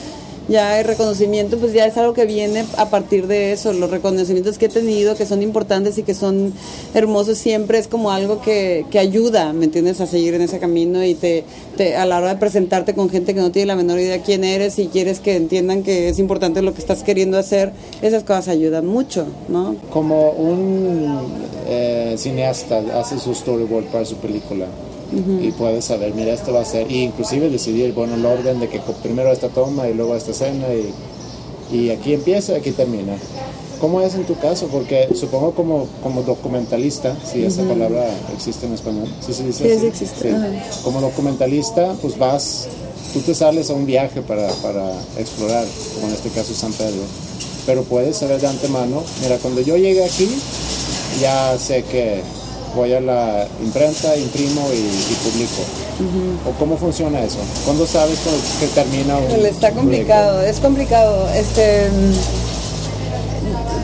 [0.47, 4.57] Ya el reconocimiento pues ya es algo que viene a partir de eso, los reconocimientos
[4.57, 6.53] que he tenido, que son importantes y que son
[6.93, 11.03] hermosos, siempre es como algo que, que ayuda, ¿me entiendes?, a seguir en ese camino
[11.03, 11.43] y te,
[11.95, 14.79] a la hora de presentarte con gente que no tiene la menor idea quién eres
[14.79, 17.71] y quieres que entiendan que es importante lo que estás queriendo hacer,
[18.01, 19.75] esas cosas ayudan mucho, ¿no?
[19.91, 21.19] Como un
[21.67, 24.67] eh, cineasta hace su storyboard para su película,
[25.41, 28.68] y puedes saber, mira, esto va a ser, y inclusive decidir, bueno, el orden de
[28.70, 33.14] que primero esta toma y luego esta escena y, y aquí empieza y aquí termina.
[33.80, 34.68] ¿Cómo es en tu caso?
[34.68, 39.86] Porque supongo como, como documentalista, si esa palabra existe en español, sí, sí, dice sí,
[39.86, 40.34] existe.
[40.84, 42.68] Como documentalista, pues vas,
[43.14, 47.03] tú te sales a un viaje para, para explorar, como en este caso San Pedro,
[47.66, 50.30] pero puedes saber de antemano, mira, cuando yo llegue aquí,
[51.20, 52.22] ya sé que
[52.76, 55.63] voy a la imprenta, imprimo y, publico.
[56.47, 57.38] ¿O cómo funciona eso?
[57.63, 58.19] ¿Cuándo sabes
[58.59, 61.30] que termina un Está complicado, es complicado.
[61.34, 61.88] Este,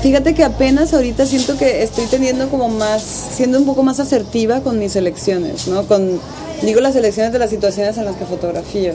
[0.02, 4.62] fíjate que apenas ahorita siento que estoy teniendo como más, siendo un poco más asertiva
[4.62, 5.84] con mis elecciones, ¿no?
[5.88, 6.20] Con,
[6.62, 8.94] digo las elecciones de las situaciones en las que fotografío.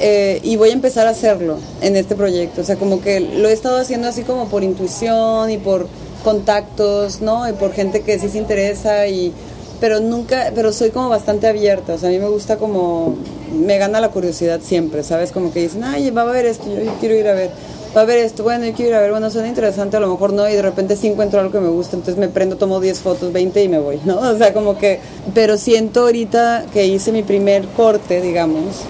[0.00, 2.62] Eh, y voy a empezar a hacerlo en este proyecto.
[2.62, 5.88] O sea, como que lo he estado haciendo así como por intuición y por
[6.28, 7.48] contactos, ¿no?
[7.48, 9.32] Y por gente que sí se interesa y
[9.80, 13.16] pero nunca, pero soy como bastante abierta, o sea, a mí me gusta como,
[13.50, 15.32] me gana la curiosidad siempre, ¿sabes?
[15.32, 17.50] Como que dicen, ay, va a haber esto, yo, quiero ir a ver,
[17.96, 20.10] va a haber esto, bueno, yo quiero ir a ver, bueno, suena interesante, a lo
[20.10, 22.78] mejor no, y de repente sí encuentro algo que me gusta, entonces me prendo, tomo
[22.78, 24.18] 10 fotos, 20 y me voy, ¿no?
[24.32, 25.00] O sea, como que,
[25.32, 28.82] pero siento ahorita que hice mi primer corte, digamos,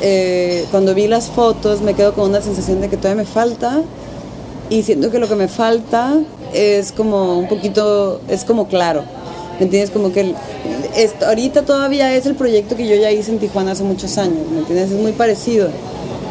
[0.00, 3.82] eh, cuando vi las fotos me quedo con una sensación de que todavía me falta,
[4.72, 6.18] y siento que lo que me falta
[6.54, 9.02] es como un poquito, es como claro,
[9.58, 9.90] ¿me entiendes?
[9.90, 10.34] Como que
[11.26, 14.60] ahorita todavía es el proyecto que yo ya hice en Tijuana hace muchos años, ¿me
[14.60, 14.90] entiendes?
[14.90, 15.68] Es muy parecido.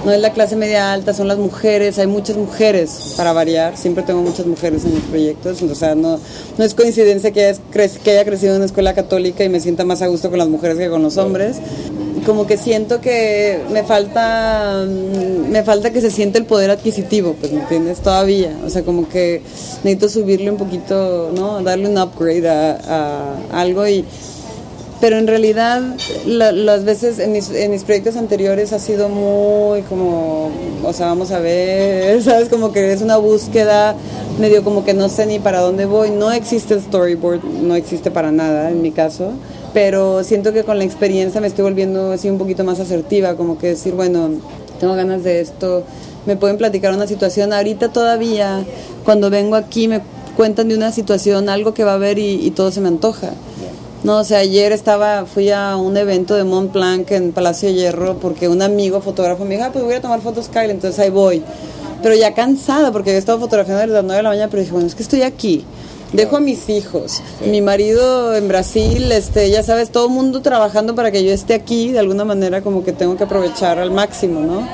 [0.06, 4.02] No es la clase media alta, son las mujeres, hay muchas mujeres para variar, siempre
[4.02, 6.20] tengo muchas mujeres en mis proyectos, o sea, no,
[6.58, 10.08] no es coincidencia que haya crecido en una escuela católica y me sienta más a
[10.08, 11.58] gusto con las mujeres que con los hombres
[12.26, 17.52] como que siento que me falta me falta que se siente el poder adquisitivo pues
[17.52, 19.42] me entiendes todavía o sea como que
[19.84, 24.06] necesito subirle un poquito no darle un upgrade a, algo y
[25.00, 25.82] pero en realidad
[26.26, 30.52] las veces en mis, en mis proyectos anteriores ha sido muy como
[30.84, 33.96] o sea vamos a ver sabes como que es una búsqueda
[34.40, 38.12] medio como que no sé ni para dónde voy no existe el storyboard no existe
[38.12, 39.34] para nada en mi caso
[39.74, 43.58] pero siento que con la experiencia me estoy volviendo así un poquito más asertiva, como
[43.58, 44.30] que decir, bueno,
[44.80, 45.84] tengo ganas de esto,
[46.26, 48.66] me pueden platicar una situación, ahorita todavía,
[49.06, 50.02] cuando vengo aquí me
[50.36, 53.32] cuentan de una situación, algo que va a haber y, todo se me antoja.
[54.04, 57.76] No, o sea, ayer estaba, fui a un evento de Mont Blanc en Palacio de
[57.76, 61.00] Hierro porque un amigo fotógrafo me dijo, ah, pues voy a tomar fotos Kyle, entonces
[61.00, 61.44] ahí voy.
[62.02, 64.74] Pero ya cansada porque he estado fotografiando desde las 9 de la mañana, pero dije,
[64.74, 65.64] bueno, es que estoy aquí
[66.14, 70.94] Dejo a mis hijos, mi marido en Brasil, este, ya sabes, todo el mundo trabajando
[70.94, 74.42] para que yo esté aquí, de alguna manera como que tengo que aprovechar al máximo,
[74.42, 74.68] ¿no?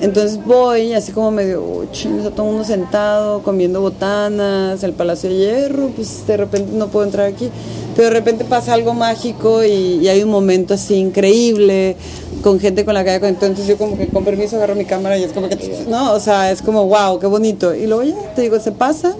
[0.00, 5.30] Entonces voy, así como medio, oh, está todo el mundo sentado, comiendo botanas, el Palacio
[5.30, 7.50] de Hierro, pues de repente no puedo entrar aquí.
[7.96, 11.96] Pero de repente pasa algo mágico y, hay un momento así increíble
[12.42, 13.14] con gente con la que.
[13.14, 16.20] Entonces yo como que con permiso agarro mi cámara y es como que, no, o
[16.20, 17.74] sea, es como, wow, qué bonito.
[17.74, 19.16] Y luego ya, te digo, se pasa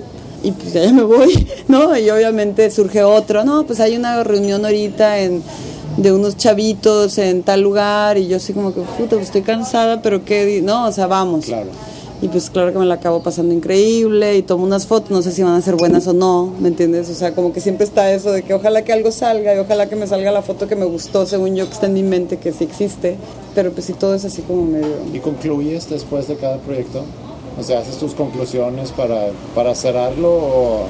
[0.47, 1.97] y pues ya me voy, ¿no?
[1.97, 5.43] Y obviamente surge otro, no, pues hay una reunión ahorita en
[5.97, 10.03] de unos chavitos en tal lugar y yo así como que, puta, pues estoy cansada,
[10.03, 11.47] pero qué, no, o sea, vamos.
[11.47, 11.71] Claro.
[12.23, 15.33] Y pues claro que me la acabo pasando increíble y tomo unas fotos, no sé
[15.33, 17.11] si van a ser buenas o no, ¿me entiendes?
[17.11, 19.89] O sea, como que siempre está eso de que ojalá que algo salga y ojalá
[19.89, 22.39] que me salga la foto que me gustó, según yo que está en mi mente,
[22.39, 23.17] que sí existe,
[23.55, 24.97] pero pues sí todo es así como medio...
[25.13, 27.05] ¿Y concluyes después de cada proyecto?
[27.59, 30.87] O sea, ¿haces tus conclusiones para, para cerrarlo o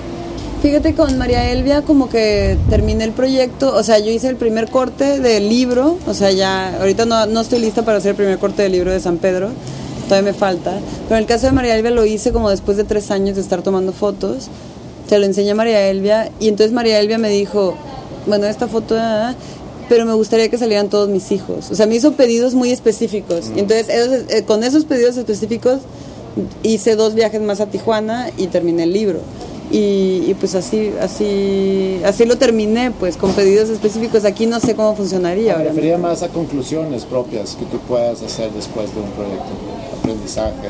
[0.63, 4.71] Fíjate, con María Elvia como que terminé el proyecto, o sea, yo hice el primer
[4.71, 8.39] corte del libro, o sea, ya, ahorita no, no estoy lista para hacer el primer
[8.39, 9.51] corte del libro de San Pedro,
[10.09, 12.85] todavía me falta, pero en el caso de María Elvia lo hice como después de
[12.85, 14.49] tres años de estar tomando fotos,
[15.09, 17.77] se lo enseñé a María Elvia y entonces María Elvia me dijo,
[18.27, 19.35] bueno, esta foto, ah,
[19.91, 23.53] pero me gustaría que salieran todos mis hijos, o sea, me hizo pedidos muy específicos,
[23.55, 23.89] y entonces
[24.31, 25.81] eh, con esos pedidos específicos
[26.63, 29.21] hice dos viajes más a Tijuana y terminé el libro.
[29.69, 34.25] Y, pues así así así lo terminé pues con pedidos específicos.
[34.25, 38.53] Aquí no sé cómo funcionaría me refería más a conclusiones propias que tú puedas hacer
[38.53, 39.51] después de un proyecto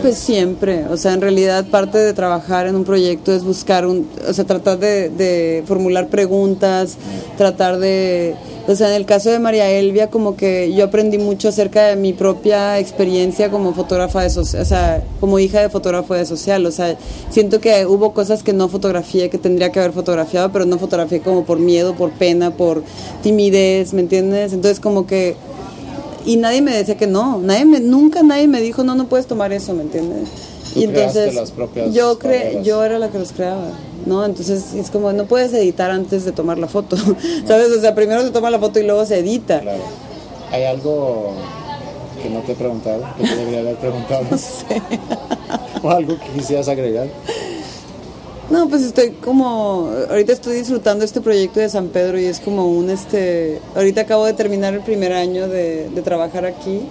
[0.02, 4.08] pues siempre o sea en realidad parte de trabajar en un proyecto es buscar un
[4.28, 6.96] o sea tratar de, de formular preguntas
[7.36, 8.34] tratar de
[8.68, 11.94] o sea, en el caso de María Elvia, como que yo aprendí mucho acerca de
[11.94, 16.66] mi propia experiencia como fotógrafa de social, o sea, como hija de fotógrafo de social.
[16.66, 16.96] O sea,
[17.30, 21.20] siento que hubo cosas que no fotografié, que tendría que haber fotografiado, pero no fotografié
[21.20, 22.82] como por miedo, por pena, por
[23.22, 24.52] timidez, ¿me entiendes?
[24.52, 25.36] Entonces, como que.
[26.26, 29.26] Y nadie me decía que no, nadie me, nunca nadie me dijo, no, no puedes
[29.26, 30.28] tomar eso, ¿me entiendes?
[30.74, 31.34] y entonces
[31.92, 33.70] yo cre yo era la que los creaba.
[34.06, 34.24] ¿no?
[34.24, 36.96] Entonces es como, no puedes editar antes de tomar la foto,
[37.46, 37.70] ¿sabes?
[37.76, 39.60] O sea, primero se toma la foto y luego se edita.
[39.60, 39.82] Claro.
[40.52, 41.34] ¿Hay algo
[42.22, 44.24] que no te he preguntado, que te debería haber preguntado?
[44.30, 44.80] No sé.
[45.82, 47.08] ¿O algo que quisieras agregar?
[48.48, 52.66] No, pues estoy como, ahorita estoy disfrutando este proyecto de San Pedro y es como
[52.68, 56.82] un, este, ahorita acabo de terminar el primer año de, trabajar aquí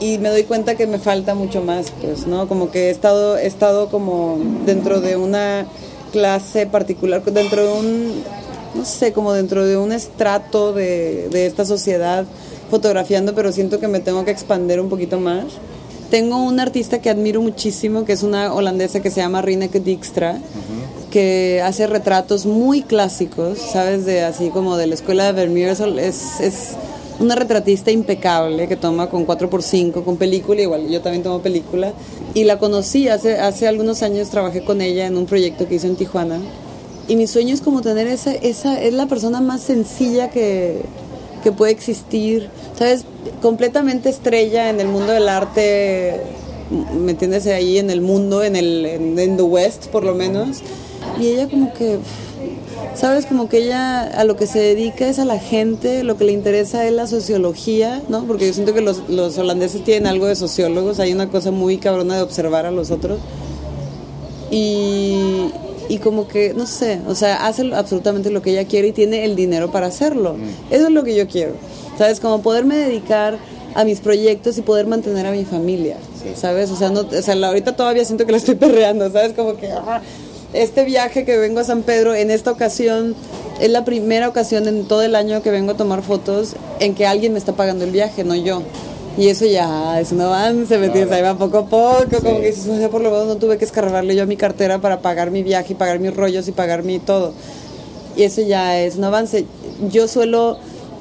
[0.00, 2.48] y me doy cuenta que me falta mucho más, pues, ¿no?
[2.48, 5.66] Como que he estado, he estado como dentro de una
[6.10, 8.24] clase particular, dentro de un,
[8.74, 12.24] no sé, como dentro de un estrato de, de esta sociedad
[12.72, 15.44] fotografiando, pero siento que me tengo que expandir un poquito más.
[16.10, 20.38] Tengo una artista que admiro muchísimo, que es una holandesa que se llama Rineke Dijkstra,
[21.10, 24.06] que hace retratos muy clásicos, ¿sabes?
[24.06, 25.76] De así como de la escuela de Vermeer.
[25.98, 26.76] Es, es
[27.20, 31.92] una retratista impecable que toma con 4x5, con película, igual yo también tomo película.
[32.32, 35.88] Y la conocí hace, hace algunos años, trabajé con ella en un proyecto que hizo
[35.88, 36.40] en Tijuana.
[37.06, 40.82] Y mi sueño es como tener esa, esa es la persona más sencilla que,
[41.42, 43.04] que puede existir, ¿sabes?
[43.42, 46.20] Completamente estrella en el mundo del arte,
[46.98, 47.46] ¿me entiendes?
[47.46, 50.58] Ahí en el mundo, en el en, en The West por lo menos.
[51.20, 51.98] Y ella como que
[52.94, 56.24] sabes, como que ella a lo que se dedica es a la gente, lo que
[56.24, 58.24] le interesa es la sociología, ¿no?
[58.24, 61.78] Porque yo siento que los, los holandeses tienen algo de sociólogos, hay una cosa muy
[61.78, 63.20] cabrona de observar a los otros.
[64.50, 65.50] Y,
[65.88, 69.24] y como que, no sé, o sea, hace absolutamente lo que ella quiere y tiene
[69.24, 70.34] el dinero para hacerlo.
[70.34, 70.74] Mm.
[70.74, 71.52] Eso es lo que yo quiero,
[71.96, 72.20] ¿sabes?
[72.20, 73.38] Como poderme dedicar
[73.74, 75.96] a mis proyectos y poder mantener a mi familia,
[76.34, 76.70] ¿sabes?
[76.70, 79.32] O sea, no, o sea, ahorita todavía siento que la estoy perreando, ¿sabes?
[79.32, 79.70] Como que...
[79.70, 80.02] Ah,
[80.52, 83.14] este viaje que vengo a San Pedro, en esta ocasión,
[83.60, 87.06] es la primera ocasión en todo el año que vengo a tomar fotos en que
[87.06, 88.62] alguien me está pagando el viaje, no yo.
[89.18, 91.12] Y eso ya es un avance, ¿me entiendes?
[91.12, 94.14] Ahí va poco a poco, como que dices, por lo menos no tuve que escarbarle
[94.14, 97.00] yo a mi cartera para pagar mi viaje y pagar mis rollos y pagar mi
[97.00, 97.32] todo.
[98.16, 99.44] Y eso ya es un avance.
[99.90, 100.58] Yo suelo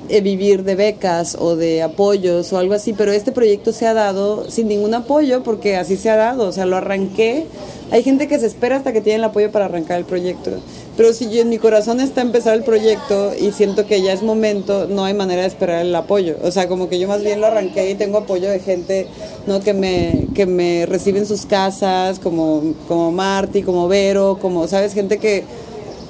[0.08, 4.50] vivir de becas o de apoyos o algo así, pero este proyecto se ha dado
[4.50, 7.46] sin ningún apoyo porque así se ha dado, o sea, lo arranqué
[7.90, 10.52] hay gente que se espera hasta que tiene el apoyo para arrancar el proyecto.
[10.98, 14.24] Pero si yo, en mi corazón está empezar el proyecto y siento que ya es
[14.24, 16.36] momento, no hay manera de esperar el apoyo.
[16.44, 19.08] O sea, como que yo más bien lo arranqué y tengo apoyo de gente
[19.46, 19.62] ¿no?
[19.62, 24.94] que, me, que me recibe en sus casas, como, como Marty, como Vero, como, ¿sabes?
[24.94, 25.46] Gente que...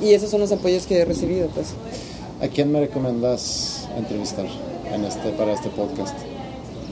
[0.01, 1.67] Y esos son los apoyos que he recibido, pues.
[2.41, 4.45] ¿A quién me recomiendas entrevistar
[4.93, 6.15] en este, para este podcast?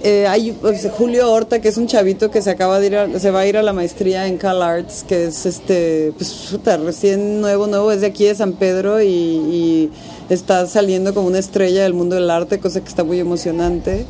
[0.04, 3.20] Eh, hay pues, Julio Horta, que es un chavito que se acaba de ir, a-
[3.20, 7.42] se va a ir a la maestría en Cal Arts, que es este, pues, recién
[7.42, 9.92] nuevo, nuevo, es de aquí de San Pedro y, y
[10.30, 14.06] está saliendo como una estrella del mundo del arte, cosa que está muy emocionante.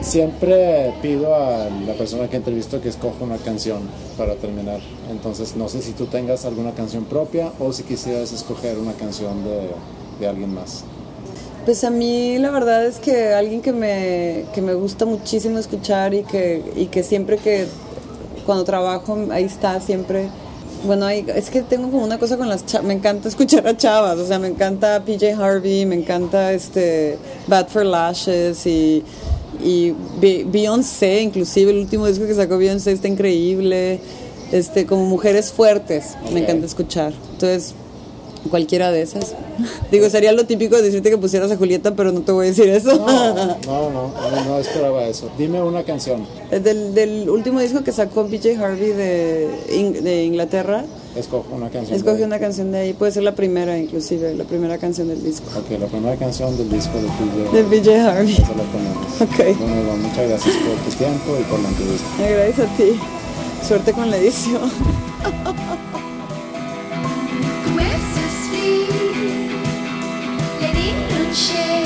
[0.00, 3.80] Siempre pido a la persona que entrevisto que escoja una canción
[4.16, 4.80] para terminar.
[5.10, 9.42] Entonces, no sé si tú tengas alguna canción propia o si quisieras escoger una canción
[9.44, 9.70] de,
[10.20, 10.84] de alguien más.
[11.66, 16.14] Pues a mí la verdad es que alguien que me, que me gusta muchísimo escuchar
[16.14, 17.66] y que, y que siempre que
[18.46, 20.28] cuando trabajo ahí está siempre.
[20.86, 23.76] Bueno, hay- es que tengo como una cosa con las chavas, me encanta escuchar a
[23.76, 29.02] chavas, o sea, me encanta PJ Harvey, me encanta este Bad for Lashes y,
[29.64, 33.98] y Be- Beyoncé, inclusive el último disco que sacó Beyoncé está increíble,
[34.52, 37.12] este, como mujeres fuertes, me encanta escuchar.
[37.32, 37.74] Entonces,
[38.48, 39.34] Cualquiera de esas.
[39.90, 42.48] Digo, sería lo típico de decirte que pusieras a Julieta, pero no te voy a
[42.50, 42.96] decir eso.
[42.96, 45.28] No, no, no, no, no esperaba eso.
[45.38, 46.26] Dime una canción.
[46.50, 50.84] Del, del último disco que sacó PJ Harvey de, In- de Inglaterra,
[51.16, 51.96] Escoge una canción.
[51.96, 52.92] escogí de- una canción de ahí.
[52.92, 55.46] Puede ser la primera, inclusive, la primera canción del disco.
[55.58, 57.56] Ok, la primera canción del disco de PJ.
[57.56, 58.32] De PJ Harvey.
[58.34, 59.06] Esa la ponemos.
[59.20, 59.58] Ok.
[59.58, 62.06] Bueno, Iván, muchas gracias por tu tiempo y por la entrevista.
[62.18, 63.00] Gracias a ti.
[63.66, 64.70] Suerte con la edición.
[71.36, 71.85] shade.